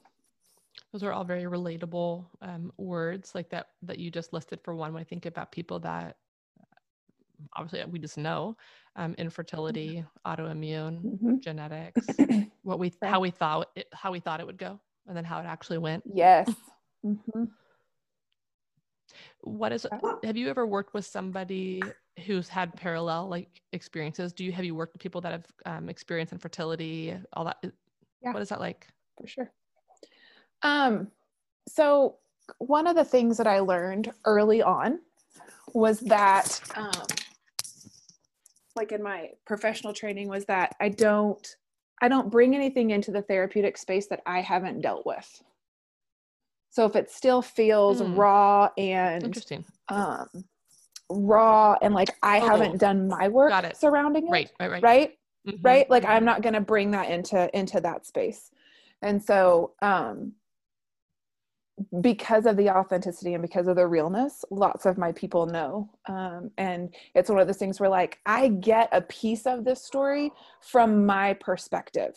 Those 0.92 1.02
are 1.02 1.12
all 1.12 1.24
very 1.24 1.44
relatable 1.44 2.26
um, 2.44 2.72
words 2.78 3.34
like 3.34 3.50
that 3.50 3.70
that 3.82 3.98
you 3.98 4.12
just 4.12 4.32
listed 4.32 4.60
for 4.64 4.76
one. 4.76 4.94
When 4.94 5.02
I 5.02 5.06
think 5.06 5.26
about 5.26 5.52
people 5.52 5.80
that 5.80 6.18
obviously 7.54 7.84
we 7.91 8.00
just 8.00 8.17
know 8.17 8.56
um, 8.95 9.13
infertility, 9.17 10.04
autoimmune, 10.26 11.02
mm-hmm. 11.02 11.39
genetics, 11.39 12.06
what 12.63 12.80
we 12.80 12.93
how 13.02 13.19
we 13.19 13.30
thought 13.30 13.69
it, 13.76 13.88
how 13.93 14.12
we 14.12 14.19
thought 14.19 14.39
it 14.39 14.45
would 14.45 14.58
go, 14.58 14.80
and 15.08 15.15
then 15.15 15.26
how 15.26 15.39
it 15.39 15.45
actually 15.45 15.78
went. 15.78 16.04
Yes. 16.12 16.52
Mm-hmm. 17.06 17.43
What 19.41 19.71
is? 19.71 19.86
Have 20.24 20.36
you 20.36 20.50
ever 20.50 20.65
worked 20.65 20.95
with 20.95 21.06
somebody 21.06 21.84
who's 22.26 22.50
had 22.50 22.76
parallel 22.76 23.30
like 23.30 23.62
experiences? 23.74 24.34
Do 24.34 24.43
you 24.43 24.52
have 24.52 24.65
you 24.65 24.74
worked 24.74 24.93
with 24.93 25.04
people 25.04 25.21
that 25.21 25.32
have 25.32 25.45
um, 25.67 25.88
experienced 25.88 26.34
infertility? 26.34 27.15
All 27.34 27.45
that. 27.45 27.58
Yeah. 28.24 28.34
What 28.34 28.41
is 28.41 28.50
that 28.50 28.60
like? 28.60 28.88
For 29.21 29.28
sure. 29.28 29.52
Um. 30.63 31.12
So 31.67 32.15
one 32.58 32.88
of 32.88 32.95
the 32.95 33.06
things 33.06 33.38
that 33.38 33.48
I 33.48 33.60
learned 33.60 34.12
early 34.26 34.63
on 34.63 35.00
was 35.74 36.00
that 36.02 36.60
um, 36.76 36.91
like 38.76 38.92
in 38.92 39.02
my 39.02 39.30
professional 39.46 39.94
training 39.94 40.28
was 40.28 40.46
that 40.46 40.76
I 40.80 40.90
don't 40.90 41.56
I 42.02 42.08
don't 42.08 42.30
bring 42.30 42.56
anything 42.56 42.92
into 42.92 43.12
the 43.12 43.22
therapeutic 43.22 43.78
space 43.78 44.08
that 44.08 44.22
I 44.26 44.42
haven't 44.42 44.82
dealt 44.82 45.06
with. 45.06 45.42
So 46.70 46.86
if 46.86 46.96
it 46.96 47.10
still 47.10 47.42
feels 47.42 48.02
mm. 48.02 48.18
raw 48.18 48.70
and 48.78 49.24
interesting, 49.24 49.64
um, 49.88 50.28
raw 51.10 51.78
and 51.82 51.94
like 51.94 52.10
I 52.22 52.42
oh, 52.42 52.48
haven't 52.48 52.80
done 52.80 53.08
my 53.08 53.30
work 53.30 53.54
surrounding 53.76 54.28
it, 54.28 54.32
right, 54.32 54.52
right, 54.60 54.72
right, 54.72 54.84
right, 54.84 55.18
mm-hmm. 55.48 55.62
right. 55.62 55.90
Like 55.90 56.04
I'm 56.04 56.26
not 56.26 56.42
going 56.42 56.54
to 56.54 56.62
bring 56.62 56.92
that 56.92 57.10
into 57.10 57.50
into 57.58 57.80
that 57.80 58.06
space, 58.06 58.52
and 59.02 59.24
so 59.24 59.72
um, 59.82 60.34
because 62.02 62.46
of 62.46 62.56
the 62.58 62.70
authenticity 62.70 63.34
and 63.34 63.42
because 63.42 63.68
of 63.68 63.76
the 63.76 63.88
realness, 63.88 64.46
lots 64.50 64.86
of 64.86 64.98
my 64.98 65.12
people 65.12 65.46
know. 65.46 65.90
Um, 66.08 66.52
and 66.58 66.94
it's 67.14 67.30
one 67.30 67.40
of 67.40 67.48
those 67.48 67.58
things 67.58 67.80
where, 67.80 67.90
like, 67.90 68.20
I 68.26 68.48
get 68.48 68.90
a 68.92 69.02
piece 69.02 69.46
of 69.46 69.66
this 69.66 69.84
story 69.84 70.32
from 70.62 71.06
my 71.06 71.34
perspective. 71.34 72.14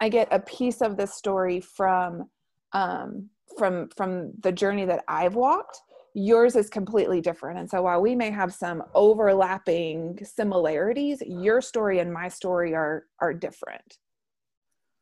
I 0.00 0.08
get 0.08 0.28
a 0.30 0.40
piece 0.40 0.82
of 0.82 0.96
this 0.96 1.14
story 1.14 1.60
from 1.60 2.28
um, 2.72 3.28
from 3.58 3.88
from 3.96 4.32
the 4.40 4.52
journey 4.52 4.84
that 4.86 5.04
I've 5.08 5.34
walked. 5.34 5.80
Yours 6.14 6.56
is 6.56 6.68
completely 6.68 7.22
different, 7.22 7.58
and 7.58 7.70
so 7.70 7.82
while 7.82 8.02
we 8.02 8.14
may 8.14 8.30
have 8.30 8.52
some 8.52 8.82
overlapping 8.94 10.18
similarities, 10.22 11.22
your 11.26 11.62
story 11.62 12.00
and 12.00 12.12
my 12.12 12.28
story 12.28 12.74
are 12.74 13.06
are 13.20 13.32
different 13.32 13.98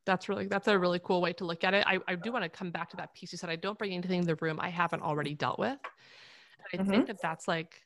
that's 0.06 0.28
really 0.28 0.46
that's 0.46 0.68
a 0.68 0.78
really 0.78 1.00
cool 1.00 1.20
way 1.20 1.32
to 1.34 1.44
look 1.44 1.64
at 1.64 1.74
it. 1.74 1.84
I, 1.86 1.98
I 2.08 2.14
do 2.14 2.32
want 2.32 2.44
to 2.44 2.48
come 2.48 2.70
back 2.70 2.90
to 2.90 2.96
that 2.96 3.14
piece 3.14 3.32
you 3.32 3.38
said. 3.38 3.50
I 3.50 3.56
don't 3.56 3.78
bring 3.78 3.92
anything 3.92 4.20
in 4.20 4.26
the 4.26 4.36
room 4.36 4.58
I 4.60 4.68
haven't 4.68 5.02
already 5.02 5.34
dealt 5.34 5.58
with. 5.58 5.78
and 6.72 6.80
I 6.80 6.84
mm-hmm. 6.84 6.90
think 6.90 7.06
that 7.08 7.20
that's 7.22 7.46
like, 7.46 7.82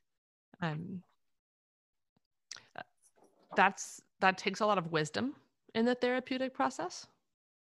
um, 0.61 1.03
that's 3.57 4.00
that 4.20 4.38
takes 4.38 4.61
a 4.61 4.66
lot 4.66 4.79
of 4.79 4.90
wisdom 4.92 5.35
in 5.74 5.85
the 5.85 5.94
therapeutic 5.94 6.55
process 6.55 7.07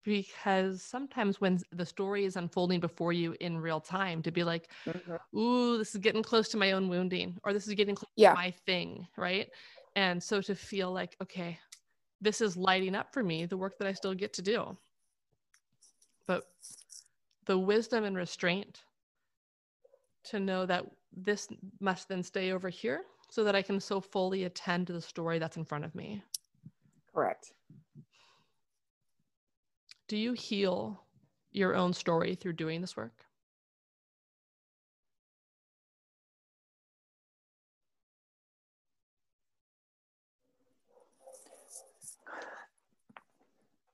because 0.04 0.84
sometimes 0.84 1.42
when 1.42 1.60
the 1.72 1.86
story 1.86 2.26
is 2.26 2.36
unfolding 2.36 2.80
before 2.80 3.12
you 3.12 3.36
in 3.40 3.58
real 3.58 3.80
time 3.80 4.22
to 4.22 4.32
be 4.32 4.44
like 4.44 4.70
mm-hmm. 4.88 5.38
ooh 5.38 5.78
this 5.78 5.96
is 5.96 6.02
getting 6.02 6.24
close 6.24 6.48
to 6.50 6.58
my 6.58 6.72
own 6.74 6.88
wounding 6.88 7.38
or 7.44 7.54
this 7.54 7.68
is 7.68 7.74
getting 7.74 7.96
close 7.96 8.12
yeah. 8.16 8.30
to 8.30 8.36
my 8.36 8.52
thing 8.66 9.06
right 9.18 9.50
and 9.96 10.22
so 10.22 10.42
to 10.42 10.56
feel 10.56 10.92
like 10.92 11.16
okay 11.22 11.58
this 12.26 12.42
is 12.42 12.58
lighting 12.58 12.96
up 12.96 13.14
for 13.14 13.24
me 13.24 13.46
the 13.46 13.56
work 13.56 13.78
that 13.78 13.88
I 13.88 13.94
still 13.94 14.14
get 14.14 14.34
to 14.34 14.42
do. 14.42 14.76
But 16.28 16.44
the 17.46 17.58
wisdom 17.58 18.04
and 18.04 18.18
restraint 18.18 18.84
to 20.26 20.40
know 20.40 20.66
that 20.66 20.86
this 21.16 21.48
must 21.80 22.10
then 22.10 22.24
stay 22.24 22.52
over 22.52 22.68
here 22.68 23.04
so 23.30 23.44
that 23.44 23.56
I 23.56 23.62
can 23.62 23.80
so 23.80 24.02
fully 24.02 24.46
attend 24.46 24.88
to 24.88 24.94
the 24.94 25.02
story 25.02 25.40
that's 25.40 25.58
in 25.58 25.66
front 25.66 25.86
of 25.86 25.94
me. 25.94 26.24
Correct. 27.14 27.54
Do 30.08 30.18
you 30.18 30.34
heal 30.34 31.04
your 31.52 31.76
own 31.76 31.94
story 31.94 32.36
through 32.36 32.54
doing 32.54 32.82
this 32.82 32.98
work? 32.98 33.25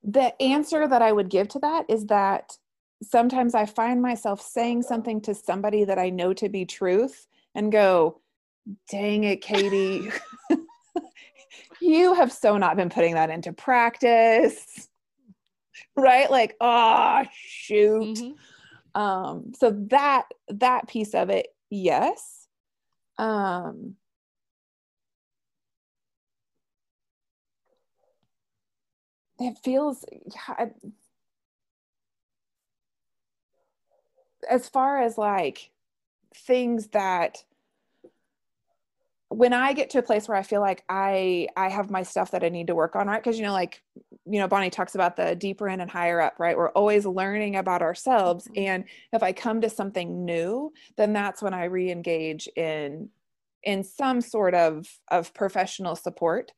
The 0.04 0.40
answer 0.42 0.88
that 0.88 1.02
I 1.02 1.12
would 1.12 1.30
give 1.30 1.48
to 1.50 1.60
that 1.60 1.86
is 1.90 2.08
that 2.08 2.58
sometimes 3.04 3.56
I 3.56 3.66
find 3.66 4.02
myself 4.02 4.42
saying 4.42 4.84
something 4.84 5.22
to 5.22 5.36
somebody 5.36 5.84
that 5.86 6.00
I 6.00 6.10
know 6.10 6.34
to 6.34 6.50
be 6.50 6.66
truth 6.66 7.28
and 7.56 7.72
go, 7.72 8.22
dang 8.90 9.24
it, 9.24 9.42
Katie. 9.42 10.10
you 11.82 12.14
have 12.16 12.32
so 12.32 12.58
not 12.58 12.78
been 12.78 12.90
putting 12.90 13.16
that 13.16 13.30
into 13.30 13.54
practice. 13.54 14.88
Right? 15.96 16.30
Like, 16.30 16.56
oh 16.62 17.24
shoot. 17.34 18.18
Mm-hmm. 18.18 19.02
Um, 19.02 19.54
so 19.58 19.72
that 19.90 20.26
that 20.50 20.88
piece 20.88 21.14
of 21.14 21.30
it, 21.30 21.48
yes. 21.70 22.48
Um 23.18 23.96
it 29.44 29.58
feels 29.64 30.06
yeah, 30.12 30.68
as 34.50 34.68
far 34.70 35.02
as 35.02 35.18
like 35.18 35.72
things 36.36 36.88
that 36.88 37.44
when 39.30 39.54
I 39.54 39.72
get 39.72 39.92
to 39.92 40.00
a 40.00 40.04
place 40.04 40.28
where 40.28 40.38
I 40.38 40.44
feel 40.44 40.60
like 40.60 40.84
I 40.90 41.48
I 41.56 41.70
have 41.70 41.90
my 41.90 42.04
stuff 42.04 42.32
that 42.32 42.44
I 42.44 42.50
need 42.50 42.68
to 42.68 42.76
work 42.76 42.98
on, 42.98 43.08
right? 43.08 43.24
Because 43.24 43.38
you 43.38 43.46
know, 43.46 43.54
like 43.54 43.82
you 44.26 44.40
know, 44.40 44.48
Bonnie 44.48 44.70
talks 44.70 44.94
about 44.94 45.16
the 45.16 45.36
deeper 45.36 45.70
in 45.70 45.80
and 45.80 45.90
higher 45.90 46.20
up, 46.20 46.38
right? 46.38 46.58
We're 46.58 46.72
always 46.72 47.06
learning 47.06 47.56
about 47.56 47.82
ourselves, 47.82 48.46
mm-hmm. 48.46 48.60
and 48.60 48.84
if 49.14 49.24
I 49.24 49.32
come 49.32 49.62
to 49.62 49.70
something 49.70 50.26
new, 50.26 50.74
then 50.98 51.14
that's 51.14 51.42
when 51.42 51.54
I 51.54 51.66
re-engage 51.66 52.48
in 52.56 53.10
in 53.64 53.84
some 53.84 54.20
sort 54.20 54.54
of 54.54 54.88
of 55.10 55.34
professional 55.34 55.96
support 55.96 56.52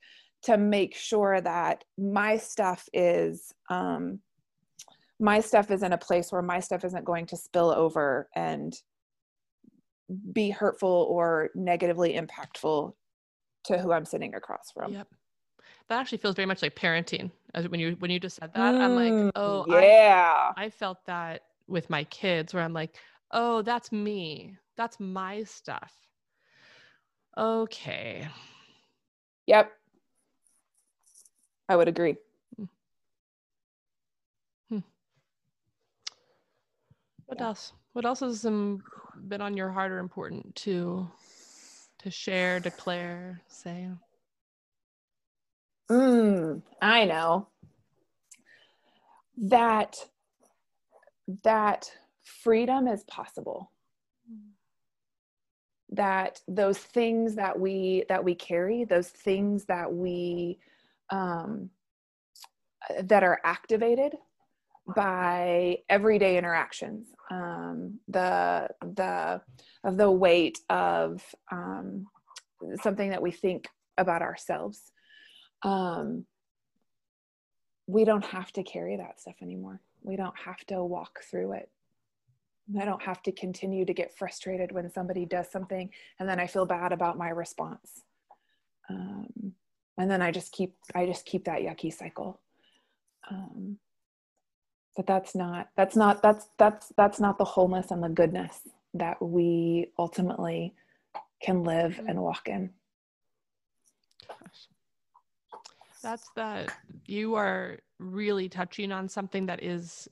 to 0.44 0.56
make 0.56 0.94
sure 0.94 1.40
that 1.40 1.84
my 1.98 2.36
stuff 2.36 2.88
is 2.92 3.52
um, 3.70 4.20
my 5.20 5.40
stuff 5.40 5.70
is 5.70 5.82
in 5.82 5.92
a 5.92 5.98
place 5.98 6.32
where 6.32 6.42
my 6.42 6.60
stuff 6.60 6.84
isn't 6.84 7.04
going 7.04 7.26
to 7.26 7.36
spill 7.36 7.70
over 7.70 8.28
and 8.34 8.74
be 10.32 10.50
hurtful 10.50 11.06
or 11.08 11.50
negatively 11.54 12.14
impactful 12.14 12.92
to 13.64 13.78
who 13.78 13.92
I'm 13.92 14.04
sitting 14.04 14.34
across 14.34 14.70
from. 14.72 14.92
Yep. 14.92 15.08
That 15.88 16.00
actually 16.00 16.18
feels 16.18 16.34
very 16.34 16.46
much 16.46 16.62
like 16.62 16.74
parenting. 16.74 17.30
As 17.54 17.68
when 17.68 17.80
you 17.80 17.96
when 17.98 18.10
you 18.10 18.18
just 18.18 18.36
said 18.36 18.52
that, 18.54 18.74
mm, 18.74 18.80
I'm 18.80 18.94
like, 18.94 19.12
mm, 19.12 19.30
oh 19.36 19.64
yeah. 19.68 20.52
I, 20.56 20.64
I 20.64 20.70
felt 20.70 20.98
that 21.06 21.42
with 21.66 21.88
my 21.88 22.04
kids 22.04 22.52
where 22.52 22.62
I'm 22.62 22.72
like, 22.72 22.96
oh, 23.30 23.62
that's 23.62 23.92
me. 23.92 24.56
That's 24.76 24.98
my 24.98 25.44
stuff. 25.44 25.92
Okay. 27.36 28.28
Yep. 29.46 29.72
I 31.68 31.76
would 31.76 31.88
agree. 31.88 32.16
Hmm. 34.68 34.78
What 37.26 37.38
yeah. 37.38 37.46
else? 37.46 37.72
What 37.92 38.04
else 38.04 38.20
has 38.20 38.44
um, 38.44 38.82
been 39.28 39.40
on 39.40 39.56
your 39.56 39.70
heart 39.70 39.92
or 39.92 39.98
important 39.98 40.54
to 40.56 41.08
to 42.00 42.10
share, 42.10 42.60
declare, 42.60 43.40
say? 43.48 43.88
Mm, 45.90 46.62
I 46.82 47.04
know 47.04 47.48
that 49.36 49.96
that 51.42 51.90
freedom 52.22 52.86
is 52.88 53.04
possible 53.04 53.70
that 55.90 56.40
those 56.48 56.78
things 56.78 57.36
that 57.36 57.58
we 57.58 58.04
that 58.08 58.24
we 58.24 58.34
carry 58.34 58.84
those 58.84 59.08
things 59.08 59.64
that 59.66 59.92
we 59.92 60.58
um, 61.10 61.70
that 63.02 63.22
are 63.22 63.40
activated 63.44 64.14
by 64.94 65.78
everyday 65.88 66.36
interactions. 66.36 67.08
Um, 67.30 68.00
the 68.08 68.68
the 68.80 69.40
of 69.82 69.96
the 69.96 70.10
weight 70.10 70.58
of 70.68 71.22
um, 71.50 72.06
something 72.82 73.10
that 73.10 73.22
we 73.22 73.30
think 73.30 73.66
about 73.96 74.22
ourselves. 74.22 74.92
Um, 75.62 76.26
we 77.86 78.04
don't 78.04 78.24
have 78.24 78.52
to 78.52 78.62
carry 78.62 78.96
that 78.96 79.20
stuff 79.20 79.36
anymore. 79.42 79.80
We 80.02 80.16
don't 80.16 80.38
have 80.38 80.64
to 80.66 80.82
walk 80.82 81.20
through 81.30 81.52
it. 81.52 81.70
I 82.80 82.84
don't 82.84 83.02
have 83.02 83.22
to 83.24 83.32
continue 83.32 83.84
to 83.84 83.92
get 83.92 84.16
frustrated 84.16 84.72
when 84.72 84.90
somebody 84.90 85.26
does 85.26 85.50
something 85.50 85.90
and 86.18 86.26
then 86.28 86.40
I 86.40 86.46
feel 86.46 86.64
bad 86.64 86.92
about 86.92 87.18
my 87.18 87.28
response. 87.28 88.02
Um, 88.88 89.52
and 89.98 90.10
then 90.10 90.22
i 90.22 90.30
just 90.30 90.52
keep 90.52 90.74
i 90.94 91.06
just 91.06 91.24
keep 91.24 91.44
that 91.44 91.60
yucky 91.60 91.92
cycle. 91.92 92.40
Um, 93.30 93.78
but 94.96 95.06
that's 95.06 95.34
not 95.34 95.68
that's 95.76 95.96
not 95.96 96.22
that's 96.22 96.46
that's 96.58 96.92
that's 96.96 97.20
not 97.20 97.38
the 97.38 97.44
wholeness 97.44 97.90
and 97.90 98.02
the 98.02 98.08
goodness 98.08 98.60
that 98.94 99.20
we 99.20 99.90
ultimately 99.98 100.72
can 101.42 101.64
live 101.64 102.00
and 102.06 102.20
walk 102.20 102.48
in. 102.48 102.70
That's 106.02 106.28
that 106.36 106.72
you 107.06 107.34
are 107.34 107.78
really 107.98 108.48
touching 108.48 108.92
on 108.92 109.08
something 109.08 109.46
that 109.46 109.62
is 109.62 110.08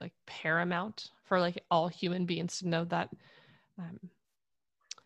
like 0.00 0.12
paramount 0.26 1.10
for 1.24 1.40
like 1.40 1.62
all 1.70 1.88
human 1.88 2.26
beings 2.26 2.58
to 2.58 2.68
know 2.68 2.84
that 2.86 3.08
um, 3.78 3.98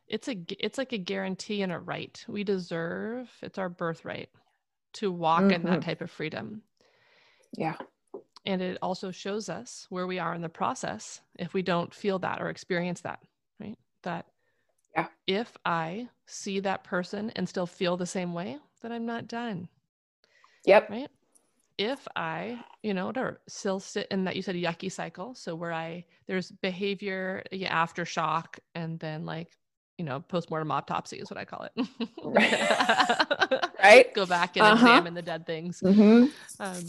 it's 0.09 0.29
a 0.29 0.37
it's 0.59 0.79
like 0.79 0.93
a 0.93 0.99
guarantee 0.99 1.62
and 1.62 1.73
a 1.73 1.79
right 1.79 2.25
we 2.29 2.45
deserve 2.45 3.31
it's 3.43 3.59
our 3.59 3.69
birthright 3.69 4.29
to 4.95 5.11
walk 5.12 5.43
mm-hmm. 5.43 5.51
in 5.51 5.62
that 5.64 5.71
mm-hmm. 5.73 5.81
type 5.81 6.01
of 6.01 6.11
freedom. 6.11 6.62
Yeah. 7.57 7.77
And 8.47 8.62
it 8.62 8.79
also 8.81 9.11
shows 9.11 9.49
us 9.49 9.87
where 9.90 10.07
we 10.07 10.19
are 10.19 10.35
in 10.35 10.43
the 10.43 10.49
process 10.49 11.21
if 11.38 11.55
we 11.55 11.62
don't 11.62 11.93
feel 11.93 12.19
that 12.21 12.40
or 12.40 12.49
experience 12.49 13.01
that 13.03 13.21
right? 13.61 13.77
That 14.03 14.27
yeah. 14.97 15.07
if 15.27 15.57
i 15.64 16.09
see 16.27 16.61
that 16.61 16.85
person 16.85 17.31
and 17.37 17.49
still 17.49 17.67
feel 17.67 17.97
the 17.97 18.07
same 18.07 18.33
way 18.33 18.59
then 18.83 18.93
i'm 18.93 19.07
not 19.07 19.29
done. 19.29 19.69
Yep. 20.67 20.90
Right? 20.90 21.11
If 21.79 22.07
i 22.14 22.61
you 22.83 22.95
know 22.95 23.12
or 23.17 23.40
still 23.49 23.81
sit 23.81 24.07
in 24.11 24.25
that 24.25 24.37
you 24.37 24.43
said 24.43 24.57
yucky 24.57 24.93
cycle 24.93 25.35
so 25.35 25.55
where 25.55 25.73
i 25.73 26.05
there's 26.27 26.51
behavior 26.51 27.43
yeah, 27.51 27.85
aftershock 27.85 28.59
and 28.75 28.99
then 29.01 29.25
like 29.25 29.57
you 29.98 30.04
know, 30.04 30.20
postmortem 30.20 30.70
autopsy 30.70 31.18
is 31.18 31.30
what 31.30 31.38
I 31.38 31.44
call 31.44 31.66
it. 31.76 31.88
right. 33.83 34.12
Go 34.14 34.26
back 34.26 34.57
and 34.57 34.66
uh-huh. 34.66 34.87
examine 34.87 35.14
the 35.14 35.22
dead 35.22 35.46
things. 35.46 35.80
Mm-hmm. 35.80 36.26
Um, 36.61 36.85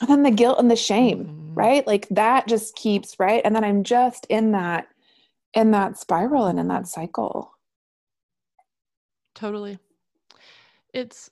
and 0.00 0.10
then 0.10 0.22
the 0.22 0.30
guilt 0.30 0.58
and 0.58 0.70
the 0.70 0.76
shame, 0.76 1.24
mm-hmm. 1.24 1.54
right? 1.54 1.86
Like 1.86 2.08
that 2.10 2.46
just 2.46 2.76
keeps 2.76 3.18
right. 3.18 3.42
And 3.44 3.54
then 3.54 3.64
I'm 3.64 3.82
just 3.82 4.26
in 4.28 4.52
that, 4.52 4.86
in 5.54 5.72
that 5.72 5.98
spiral 5.98 6.46
and 6.46 6.60
in 6.60 6.68
that 6.68 6.86
cycle. 6.86 7.50
Totally. 9.34 9.78
It's 10.92 11.30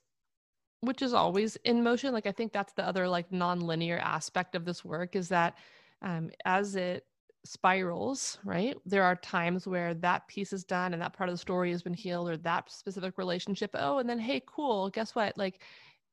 which 0.81 1.01
is 1.01 1.13
always 1.13 1.55
in 1.63 1.83
motion. 1.83 2.13
Like 2.13 2.27
I 2.27 2.31
think 2.31 2.53
that's 2.53 2.73
the 2.73 2.87
other 2.87 3.07
like 3.07 3.31
non-linear 3.31 3.97
aspect 3.97 4.55
of 4.55 4.65
this 4.65 4.85
work 4.85 5.15
is 5.15 5.29
that 5.29 5.55
um, 6.01 6.29
as 6.45 6.75
it 6.75 7.05
spirals, 7.45 8.39
right? 8.43 8.75
There 8.85 9.03
are 9.03 9.15
times 9.15 9.67
where 9.67 9.93
that 9.95 10.27
piece 10.27 10.51
is 10.51 10.63
done 10.63 10.93
and 10.93 11.01
that 11.01 11.13
part 11.13 11.29
of 11.29 11.33
the 11.33 11.39
story 11.39 11.71
has 11.71 11.81
been 11.81 11.93
healed 11.93 12.29
or 12.29 12.37
that 12.37 12.71
specific 12.71 13.17
relationship. 13.17 13.71
Oh, 13.75 13.99
and 13.99 14.09
then, 14.09 14.19
hey, 14.19 14.41
cool. 14.45 14.89
Guess 14.89 15.15
what? 15.15 15.37
Like 15.37 15.61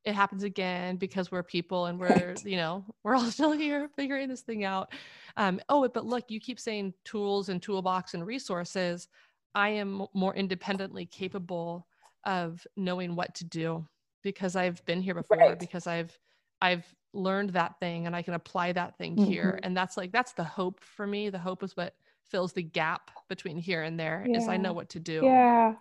it 0.05 0.13
happens 0.13 0.43
again 0.43 0.97
because 0.97 1.31
we're 1.31 1.43
people 1.43 1.87
and 1.87 1.99
we're, 1.99 2.07
right. 2.09 2.45
you 2.45 2.57
know, 2.57 2.85
we're 3.03 3.15
all 3.15 3.25
still 3.25 3.51
here 3.51 3.89
figuring 3.95 4.29
this 4.29 4.41
thing 4.41 4.63
out. 4.63 4.93
Um, 5.35 5.59
oh, 5.69 5.87
but 5.87 6.05
look, 6.05 6.29
you 6.29 6.39
keep 6.39 6.59
saying 6.59 6.93
tools 7.03 7.49
and 7.49 7.61
toolbox 7.61 8.13
and 8.13 8.25
resources. 8.25 9.07
I 9.55 9.69
am 9.69 10.05
more 10.13 10.35
independently 10.35 11.05
capable 11.05 11.87
of 12.25 12.65
knowing 12.77 13.15
what 13.15 13.35
to 13.35 13.45
do 13.45 13.87
because 14.23 14.55
I've 14.55 14.83
been 14.85 15.01
here 15.01 15.15
before, 15.15 15.37
right. 15.37 15.59
because 15.59 15.87
I've 15.87 16.17
I've 16.61 16.85
learned 17.13 17.51
that 17.51 17.79
thing 17.79 18.07
and 18.07 18.15
I 18.15 18.21
can 18.21 18.33
apply 18.33 18.71
that 18.73 18.97
thing 18.97 19.15
mm-hmm. 19.15 19.31
here. 19.31 19.59
And 19.63 19.75
that's 19.75 19.97
like, 19.97 20.11
that's 20.11 20.33
the 20.33 20.43
hope 20.43 20.83
for 20.83 21.05
me. 21.05 21.29
The 21.29 21.39
hope 21.39 21.63
is 21.63 21.77
what 21.77 21.95
fills 22.29 22.53
the 22.53 22.63
gap 22.63 23.11
between 23.29 23.57
here 23.57 23.83
and 23.83 23.99
there. 23.99 24.25
yeah. 24.27 24.37
is 24.37 24.47
I 24.47 24.57
know 24.57 24.73
what 24.73 24.89
to 24.89 24.99
do. 24.99 25.21
Yeah. 25.23 25.75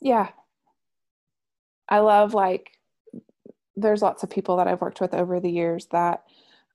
Yeah. 0.00 0.28
I 1.88 2.00
love 2.00 2.34
like, 2.34 2.70
there's 3.76 4.02
lots 4.02 4.22
of 4.22 4.30
people 4.30 4.56
that 4.56 4.68
I've 4.68 4.80
worked 4.80 5.00
with 5.00 5.14
over 5.14 5.40
the 5.40 5.50
years 5.50 5.86
that, 5.92 6.24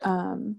um, 0.02 0.58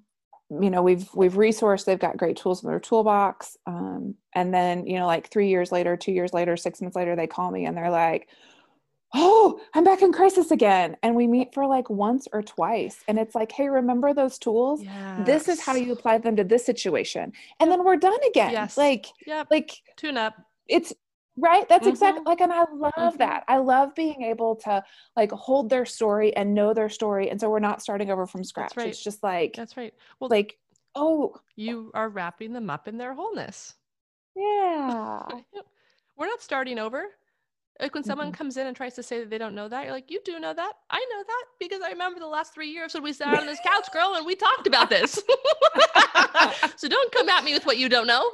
you 0.50 0.70
know 0.70 0.82
we've 0.82 1.08
we've 1.14 1.34
resourced 1.34 1.84
they've 1.84 1.98
got 1.98 2.16
great 2.16 2.36
tools 2.36 2.62
in 2.62 2.70
their 2.70 2.80
toolbox 2.80 3.56
um, 3.66 4.14
and 4.34 4.52
then 4.52 4.86
you 4.86 4.98
know 4.98 5.06
like 5.06 5.30
three 5.30 5.48
years 5.48 5.70
later 5.70 5.96
two 5.96 6.12
years 6.12 6.32
later 6.32 6.56
six 6.56 6.80
months 6.80 6.96
later 6.96 7.14
they 7.14 7.26
call 7.26 7.50
me 7.50 7.66
and 7.66 7.76
they're 7.76 7.90
like 7.90 8.28
oh 9.14 9.58
i'm 9.74 9.84
back 9.84 10.02
in 10.02 10.12
crisis 10.12 10.50
again 10.50 10.96
and 11.02 11.14
we 11.14 11.26
meet 11.26 11.54
for 11.54 11.66
like 11.66 11.88
once 11.88 12.28
or 12.32 12.42
twice 12.42 13.02
and 13.08 13.18
it's 13.18 13.34
like 13.34 13.50
hey 13.52 13.68
remember 13.68 14.12
those 14.12 14.38
tools 14.38 14.82
yes. 14.82 15.26
this 15.26 15.48
is 15.48 15.60
how 15.60 15.74
you 15.74 15.92
apply 15.92 16.18
them 16.18 16.36
to 16.36 16.44
this 16.44 16.64
situation 16.66 17.32
and 17.58 17.70
then 17.70 17.84
we're 17.84 17.96
done 17.96 18.18
again 18.28 18.50
Yes. 18.52 18.76
like 18.76 19.06
Yep. 19.26 19.46
like 19.50 19.72
Tune 19.96 20.18
up. 20.18 20.34
it's 20.68 20.92
right 21.38 21.66
that's 21.68 21.86
Mhm. 21.86 21.90
exactly 21.90 22.22
like 22.26 22.40
and 22.42 22.52
i 22.52 22.64
love 22.72 22.92
Mhm. 23.14 23.18
that 23.18 23.44
i 23.48 23.56
love 23.56 23.94
being 23.94 24.22
able 24.24 24.56
to 24.56 24.84
like 25.16 25.30
hold 25.32 25.70
their 25.70 25.86
story 25.86 26.36
and 26.36 26.52
know 26.52 26.74
their 26.74 26.88
story 26.90 27.30
and 27.30 27.40
so 27.40 27.48
we're 27.48 27.60
not 27.60 27.80
starting 27.80 28.10
over 28.10 28.26
from 28.26 28.44
scratch 28.44 28.76
right. 28.76 28.88
it's 28.88 29.02
just 29.02 29.22
like 29.22 29.54
That's 29.56 29.76
right. 29.76 29.94
Well, 30.20 30.28
like 30.28 30.58
oh 30.94 31.34
you 31.56 31.90
are 31.94 32.08
wrapping 32.10 32.52
them 32.52 32.68
up 32.68 32.88
in 32.88 32.98
their 32.98 33.14
wholeness. 33.14 33.74
yeah 34.36 35.22
We're 36.16 36.26
not 36.26 36.42
starting 36.42 36.80
over. 36.80 37.04
Like 37.80 37.94
when 37.94 38.02
someone 38.02 38.32
Mhm. 38.32 38.36
comes 38.36 38.56
in 38.56 38.66
and 38.66 38.76
tries 38.76 38.94
to 38.94 39.02
say 39.04 39.20
that 39.20 39.30
they 39.30 39.38
don't 39.38 39.54
know 39.54 39.68
that, 39.68 39.84
you're 39.84 39.92
like, 39.92 40.10
you 40.10 40.20
do 40.24 40.40
know 40.40 40.52
that. 40.52 40.72
I 40.90 40.98
know 41.12 41.22
that 41.24 41.44
because 41.60 41.80
I 41.80 41.90
remember 41.90 42.18
the 42.18 42.26
last 42.26 42.52
three 42.52 42.70
years 42.70 42.92
when 42.92 43.04
we 43.04 43.12
sat 43.12 43.38
on 43.38 43.46
this 43.46 43.60
couch, 43.64 43.86
girl, 43.92 44.14
and 44.16 44.26
we 44.26 44.34
talked 44.34 44.66
about 44.66 44.90
this. 44.90 45.12
so 46.76 46.88
don't 46.88 47.12
come 47.12 47.28
at 47.28 47.44
me 47.44 47.54
with 47.54 47.66
what 47.66 47.78
you 47.78 47.88
don't 47.88 48.06
know. 48.06 48.28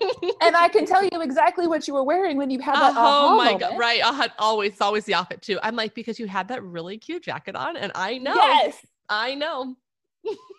and 0.40 0.56
i 0.56 0.68
can 0.68 0.86
tell 0.86 1.02
you 1.02 1.22
exactly 1.22 1.66
what 1.66 1.88
you 1.88 1.94
were 1.94 2.04
wearing 2.04 2.36
when 2.36 2.50
you 2.50 2.58
had 2.60 2.74
that 2.76 2.92
oh 2.96 3.36
my 3.36 3.52
moment. 3.52 3.60
god! 3.60 3.78
Right? 3.78 4.02
I 4.04 4.12
had 4.12 4.32
always, 4.38 4.80
always 4.80 5.04
the 5.04 5.14
outfit 5.14 5.42
too. 5.42 5.58
I'm 5.62 5.74
like 5.76 5.94
because 5.94 6.18
you 6.20 6.26
had 6.26 6.48
that 6.48 6.62
really 6.62 6.98
cute 6.98 7.22
jacket 7.24 7.56
on, 7.56 7.76
and 7.76 7.90
I 7.94 8.18
know, 8.18 8.34
yes 8.34 8.78
I 9.08 9.34
know. 9.34 9.76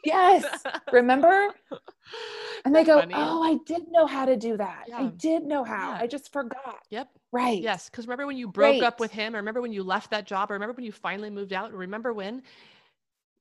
Yes 0.03 0.63
remember 0.91 1.49
and 2.65 2.75
they 2.75 2.83
go 2.83 2.99
funny. 2.99 3.13
oh 3.15 3.41
i 3.43 3.57
did 3.65 3.83
know 3.89 4.05
how 4.05 4.25
to 4.25 4.35
do 4.37 4.57
that 4.57 4.85
i 4.95 5.05
did 5.17 5.43
know 5.43 5.63
how 5.63 5.91
Yeah. 5.91 5.99
i 6.01 6.07
just 6.07 6.31
forgot 6.31 6.79
Yep. 6.91 7.09
right 7.31 7.61
Yes, 7.61 7.89
because 7.89 8.05
remember 8.05 8.27
when 8.27 8.37
you 8.37 8.47
broke 8.47 8.83
up 8.83 8.99
with 8.99 9.11
him, 9.11 9.33
or 9.35 9.37
remember 9.39 9.61
when 9.61 9.73
you 9.73 9.83
left 9.83 10.11
that 10.11 10.25
job, 10.25 10.51
or 10.51 10.53
remember 10.53 10.73
when 10.73 10.85
you 10.85 10.91
finally 10.91 11.29
moved 11.29 11.51
out, 11.53 11.71
or 11.71 11.77
remember 11.77 12.13
when? 12.13 12.43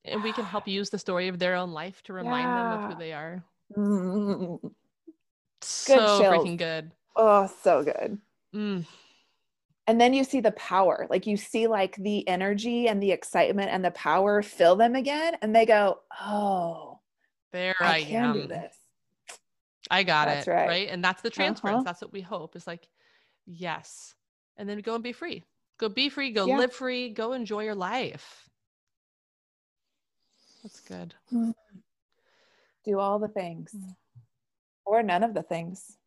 And 0.04 0.22
we 0.22 0.32
can 0.32 0.44
help 0.46 0.66
use 0.68 0.90
the 0.90 0.98
story 0.98 1.28
of 1.28 1.38
their 1.38 1.54
own 1.54 1.72
life 1.72 2.02
to 2.04 2.12
remind 2.12 2.56
them 2.56 2.72
of 2.72 2.84
who 2.84 2.94
they 2.98 3.12
are. 3.12 3.42
Mm. 3.76 4.58
So 5.60 5.94
chills. 6.20 6.20
freaking 6.20 6.58
good. 6.58 6.90
oh 7.16 7.48
so 7.62 7.82
good 7.84 8.18
Mm, 8.54 8.84
and 9.86 10.00
then 10.00 10.14
you 10.14 10.24
see 10.24 10.40
the 10.40 10.52
power 10.52 11.06
like 11.10 11.26
you 11.26 11.36
see 11.36 11.66
like 11.66 11.94
the 11.96 12.26
energy 12.28 12.88
and 12.88 13.02
the 13.02 13.10
excitement 13.12 13.70
and 13.70 13.84
the 13.84 13.90
power 13.90 14.42
fill 14.42 14.76
them 14.76 14.94
again 14.94 15.36
and 15.42 15.54
they 15.54 15.66
go 15.66 15.98
oh 16.22 16.98
there 17.52 17.74
i, 17.80 17.96
I, 17.96 18.02
can 18.04 18.24
am. 18.24 18.32
do 18.34 18.46
this 18.46 18.74
I 19.90 20.02
got 20.02 20.28
That's 20.28 20.48
it. 20.48 20.50
right. 20.50 20.66
Right. 20.66 20.88
And 20.88 21.04
that's 21.04 21.20
the 21.20 21.28
transference. 21.28 21.74
Uh-huh. 21.74 21.82
That's 21.84 22.00
what 22.00 22.10
we 22.10 22.22
hope 22.22 22.56
is 22.56 22.66
like, 22.66 22.88
yes. 23.44 24.14
And 24.56 24.66
then 24.66 24.78
go 24.80 24.94
and 24.94 25.04
be 25.04 25.12
free. 25.12 25.44
Go 25.78 25.90
be 25.90 26.08
free. 26.08 26.30
Go 26.30 26.46
Yeah. 26.46 26.56
live 26.56 26.72
free. 26.72 27.10
Go 27.10 27.34
enjoy 27.34 27.64
your 27.64 27.74
life. 27.74 28.48
That's 30.62 30.80
good. 30.80 31.14
do 32.84 32.98
all 32.98 33.18
the 33.18 33.28
things 33.28 33.74
Mm. 33.74 33.94
or 34.86 35.02
none 35.02 35.22
of 35.22 35.34
the 35.34 35.42
things 35.42 35.98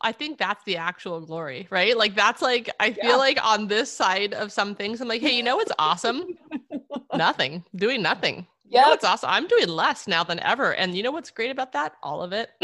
I 0.00 0.12
think 0.12 0.38
that's 0.38 0.64
the 0.64 0.76
actual 0.76 1.20
glory, 1.20 1.66
right? 1.70 1.96
Like 1.96 2.14
that's 2.14 2.42
like 2.42 2.70
I 2.80 2.92
feel 2.92 3.16
Yeah. 3.16 3.16
like 3.16 3.44
on 3.44 3.66
this 3.68 3.92
side 3.92 4.34
of 4.34 4.52
some 4.52 4.74
things, 4.74 5.00
I'm 5.00 5.08
like, 5.08 5.22
hey, 5.22 5.36
you 5.36 5.42
know 5.42 5.56
what's 5.56 5.72
awesome? 5.78 6.24
nothing. 7.14 7.64
Doing 7.74 8.02
nothing. 8.02 8.46
You 8.68 8.80
know 8.80 8.88
what's 8.88 9.04
awesome? 9.04 9.30
I'm 9.30 9.46
doing 9.46 9.68
less 9.68 10.06
now 10.06 10.24
than 10.24 10.40
ever. 10.40 10.74
And 10.74 10.94
you 10.96 11.02
know 11.02 11.12
what's 11.12 11.30
great 11.30 11.50
about 11.50 11.72
that? 11.72 11.94
All 12.02 12.22
of 12.22 12.32
it. 12.32 12.50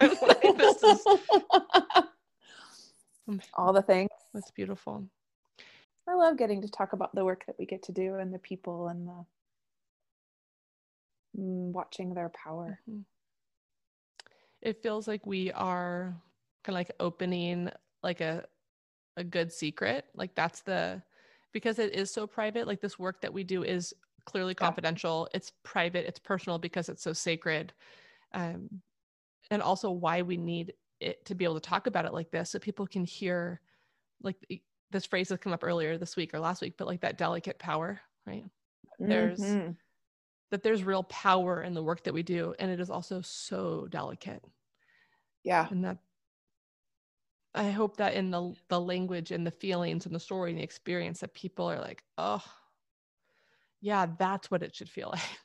Like, 0.00 0.56
this 0.56 0.82
is 0.82 1.06
all 3.54 3.72
the 3.72 3.82
things 3.82 4.10
that's 4.34 4.50
beautiful. 4.50 5.04
i 6.08 6.14
love 6.14 6.36
getting 6.36 6.60
to 6.62 6.68
talk 6.68 6.92
about 6.92 7.14
the 7.14 7.24
work 7.24 7.44
that 7.46 7.56
we 7.58 7.66
get 7.66 7.82
to 7.84 7.92
do 7.92 8.16
and 8.16 8.32
the 8.32 8.38
people 8.38 8.88
and 8.88 9.06
the 9.08 9.24
mm, 11.38 11.72
watching 11.72 12.14
their 12.14 12.28
power 12.30 12.80
Mhm. 12.88 13.04
It 14.62 14.82
feels 14.82 15.08
like 15.08 15.24
we 15.26 15.50
are 15.52 16.14
kind 16.64 16.74
of 16.74 16.80
like 16.80 16.92
opening 17.00 17.70
like 18.02 18.20
a 18.20 18.44
a 19.16 19.24
good 19.24 19.52
secret. 19.52 20.06
Like 20.14 20.34
that's 20.34 20.60
the 20.62 21.02
because 21.52 21.78
it 21.78 21.94
is 21.94 22.10
so 22.12 22.26
private. 22.26 22.66
Like 22.66 22.80
this 22.80 22.98
work 22.98 23.20
that 23.22 23.32
we 23.32 23.42
do 23.44 23.62
is 23.64 23.92
clearly 24.24 24.52
Yeah. 24.52 24.66
confidential. 24.66 25.28
It's 25.34 25.52
private. 25.64 26.06
It's 26.06 26.18
personal 26.18 26.58
because 26.58 26.88
it's 26.88 27.02
so 27.02 27.12
sacred. 27.12 27.72
Um, 28.32 28.68
and 29.50 29.62
also 29.62 29.90
why 29.90 30.22
we 30.22 30.36
need 30.36 30.74
it 31.00 31.24
to 31.24 31.34
be 31.34 31.44
able 31.44 31.54
to 31.54 31.60
talk 31.68 31.86
about 31.86 32.04
it 32.04 32.12
like 32.12 32.30
this 32.30 32.50
so 32.50 32.58
people 32.58 32.86
can 32.86 33.04
hear 33.04 33.60
like 34.22 34.36
this 34.90 35.06
phrase 35.06 35.30
has 35.30 35.38
come 35.38 35.52
up 35.52 35.64
earlier 35.64 35.96
this 35.96 36.14
week 36.14 36.34
or 36.34 36.38
last 36.38 36.60
week 36.60 36.74
but 36.76 36.86
like 36.86 37.00
that 37.00 37.16
delicate 37.16 37.58
power 37.58 37.98
right 38.26 38.44
There's- 38.98 39.40
Mhm. 39.40 39.76
That 40.50 40.62
there's 40.62 40.84
real 40.84 41.02
power 41.04 41.62
in 41.62 41.74
the 41.74 41.82
work 41.82 42.04
that 42.04 42.14
we 42.14 42.22
do 42.22 42.54
and 42.58 42.70
it 42.70 42.80
is 42.80 42.90
also 42.90 43.20
so 43.20 43.86
delicate 43.88 44.44
yeah 45.42 45.68
and 45.70 45.84
that 45.84 45.98
i 47.54 47.70
hope 47.70 47.96
that 47.96 48.14
in 48.14 48.30
the 48.30 48.54
the 48.68 48.80
language 48.80 49.30
and 49.30 49.46
the 49.46 49.50
feelings 49.50 50.06
and 50.06 50.14
the 50.14 50.20
story 50.20 50.50
and 50.50 50.58
the 50.58 50.62
experience 50.64 51.20
that 51.20 51.34
people 51.34 51.70
are 51.70 51.80
like 51.80 52.04
oh 52.18 52.42
yeah 53.80 54.06
that's 54.18 54.50
what 54.50 54.62
it 54.62 54.74
should 54.74 54.88
feel 54.88 55.10
like 55.12 55.38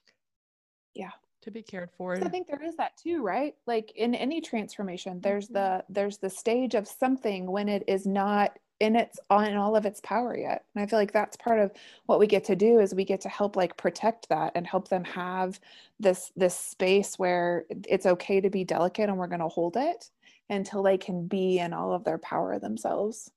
Yeah. 0.94 1.12
to 1.42 1.52
be 1.52 1.62
cared 1.62 1.92
for 1.92 2.16
I 2.16 2.30
think 2.30 2.48
there 2.48 2.64
is 2.64 2.76
that 2.78 2.98
too, 2.98 3.22
right? 3.22 3.56
Like 3.68 3.92
in 3.96 4.16
any 4.16 4.40
transformation, 4.42 5.20
there's 5.22 5.50
Mhm. 5.50 5.54
the 5.54 5.86
there's 5.90 6.18
the 6.18 6.30
stage 6.30 6.74
of 6.76 6.88
something 6.88 7.52
when 7.52 7.68
it 7.68 7.84
is 7.88 8.08
not 8.08 8.58
in 8.80 8.96
its 8.96 9.20
on 9.30 9.56
all 9.56 9.76
of 9.76 9.86
its 9.86 10.02
power 10.02 10.38
yet. 10.38 10.66
And 10.76 10.84
I 10.84 10.88
feel 10.88 11.00
like 11.00 11.14
that's 11.14 11.38
part 11.38 11.60
of 11.60 11.72
what 12.06 12.20
we 12.20 12.28
get 12.28 12.44
to 12.46 12.56
do 12.56 12.80
is 12.80 12.94
we 12.94 13.06
get 13.06 13.22
to 13.22 13.30
help 13.30 13.56
like 13.56 13.78
protect 13.78 14.28
that 14.30 14.52
and 14.56 14.68
help 14.68 14.90
them 14.90 15.04
have 15.06 15.60
this 16.00 16.32
this 16.36 16.58
space 16.58 17.18
where 17.18 17.66
it's 17.88 18.06
okay 18.06 18.42
to 18.42 18.50
be 18.50 18.64
delicate 18.64 19.10
and 19.10 19.18
we're 19.18 19.28
going 19.28 19.40
to 19.40 19.48
hold 19.48 19.78
it 19.78 20.10
until 20.50 20.84
they 20.84 20.98
can 20.98 21.28
be 21.28 21.60
in 21.60 21.74
all 21.74 21.94
of 21.94 22.04
their 22.04 22.18
power 22.18 22.60
themselves. 22.60 23.32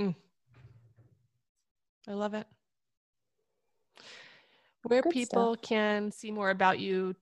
Mm. 0.00 0.14
i 2.06 2.12
love 2.12 2.34
it 2.34 2.46
where 4.84 5.02
Good 5.02 5.12
people 5.12 5.56
stuff. 5.56 5.62
can 5.68 6.12
see 6.12 6.30
more 6.30 6.50
about 6.50 6.78
you 6.78 7.16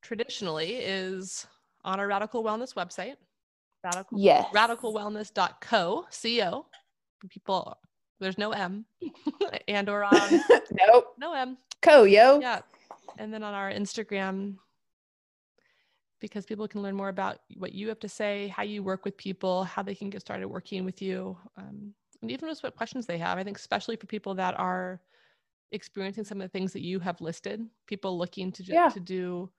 traditionally 0.00 0.76
is 0.76 1.46
on 1.84 2.00
our 2.00 2.06
radical 2.06 2.42
wellness 2.42 2.74
website 2.74 3.16
radical 3.84 4.18
Yes. 4.18 4.46
radicalwellness.co 4.54 6.06
co 6.10 6.66
people 7.28 7.76
there's 8.20 8.38
no 8.38 8.50
m 8.52 8.84
and 9.68 9.88
or 9.88 10.02
on 10.04 10.42
nope. 10.88 11.14
no 11.18 11.32
m 11.34 11.56
Co 11.80 12.04
yo. 12.04 12.40
yeah 12.40 12.60
and 13.18 13.32
then 13.32 13.42
on 13.42 13.54
our 13.54 13.70
instagram 13.70 14.56
because 16.20 16.46
people 16.46 16.68
can 16.68 16.82
learn 16.82 16.94
more 16.96 17.08
about 17.08 17.38
what 17.56 17.72
you 17.72 17.88
have 17.88 17.98
to 18.00 18.08
say 18.08 18.48
how 18.48 18.62
you 18.62 18.82
work 18.82 19.04
with 19.04 19.16
people 19.16 19.64
how 19.64 19.82
they 19.82 19.94
can 19.94 20.10
get 20.10 20.20
started 20.20 20.46
working 20.48 20.84
with 20.84 21.00
you 21.02 21.36
um, 21.56 21.92
and 22.22 22.30
even 22.30 22.48
just 22.48 22.62
what 22.62 22.76
questions 22.76 23.06
they 23.06 23.18
have 23.18 23.38
i 23.38 23.44
think 23.44 23.56
especially 23.58 23.96
for 23.96 24.06
people 24.06 24.34
that 24.34 24.58
are 24.58 25.00
experiencing 25.72 26.24
some 26.24 26.40
of 26.40 26.44
the 26.44 26.52
things 26.52 26.72
that 26.72 26.82
you 26.82 26.98
have 27.00 27.20
listed 27.20 27.64
people 27.86 28.18
looking 28.18 28.52
to, 28.52 28.62
ju- 28.62 28.72
Yeah. 28.74 28.88
to 28.90 29.00
do 29.00 29.50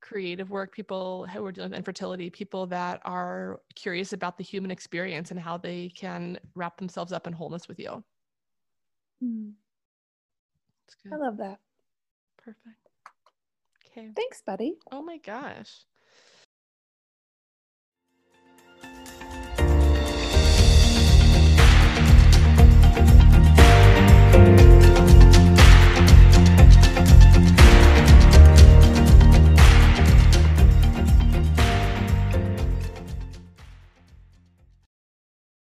creative 0.00 0.50
work 0.50 0.72
people 0.72 1.26
who 1.26 1.44
are 1.44 1.52
dealing 1.52 1.70
with 1.70 1.78
infertility 1.78 2.30
people 2.30 2.66
that 2.66 3.00
are 3.04 3.60
curious 3.74 4.12
about 4.12 4.38
the 4.38 4.44
human 4.44 4.70
experience 4.70 5.30
and 5.30 5.40
how 5.40 5.56
they 5.56 5.90
can 5.90 6.38
wrap 6.54 6.76
themselves 6.76 7.12
up 7.12 7.26
in 7.26 7.32
wholeness 7.32 7.68
with 7.68 7.78
you. 7.78 8.02
Hmm. 9.20 9.50
It's 10.86 10.96
I 11.12 11.16
love 11.16 11.36
that. 11.38 11.58
perfect. 12.36 12.88
Okay. 13.90 14.10
Thanks, 14.14 14.42
buddy. 14.42 14.76
oh 14.92 15.02
my 15.02 15.18
gosh 15.18 15.84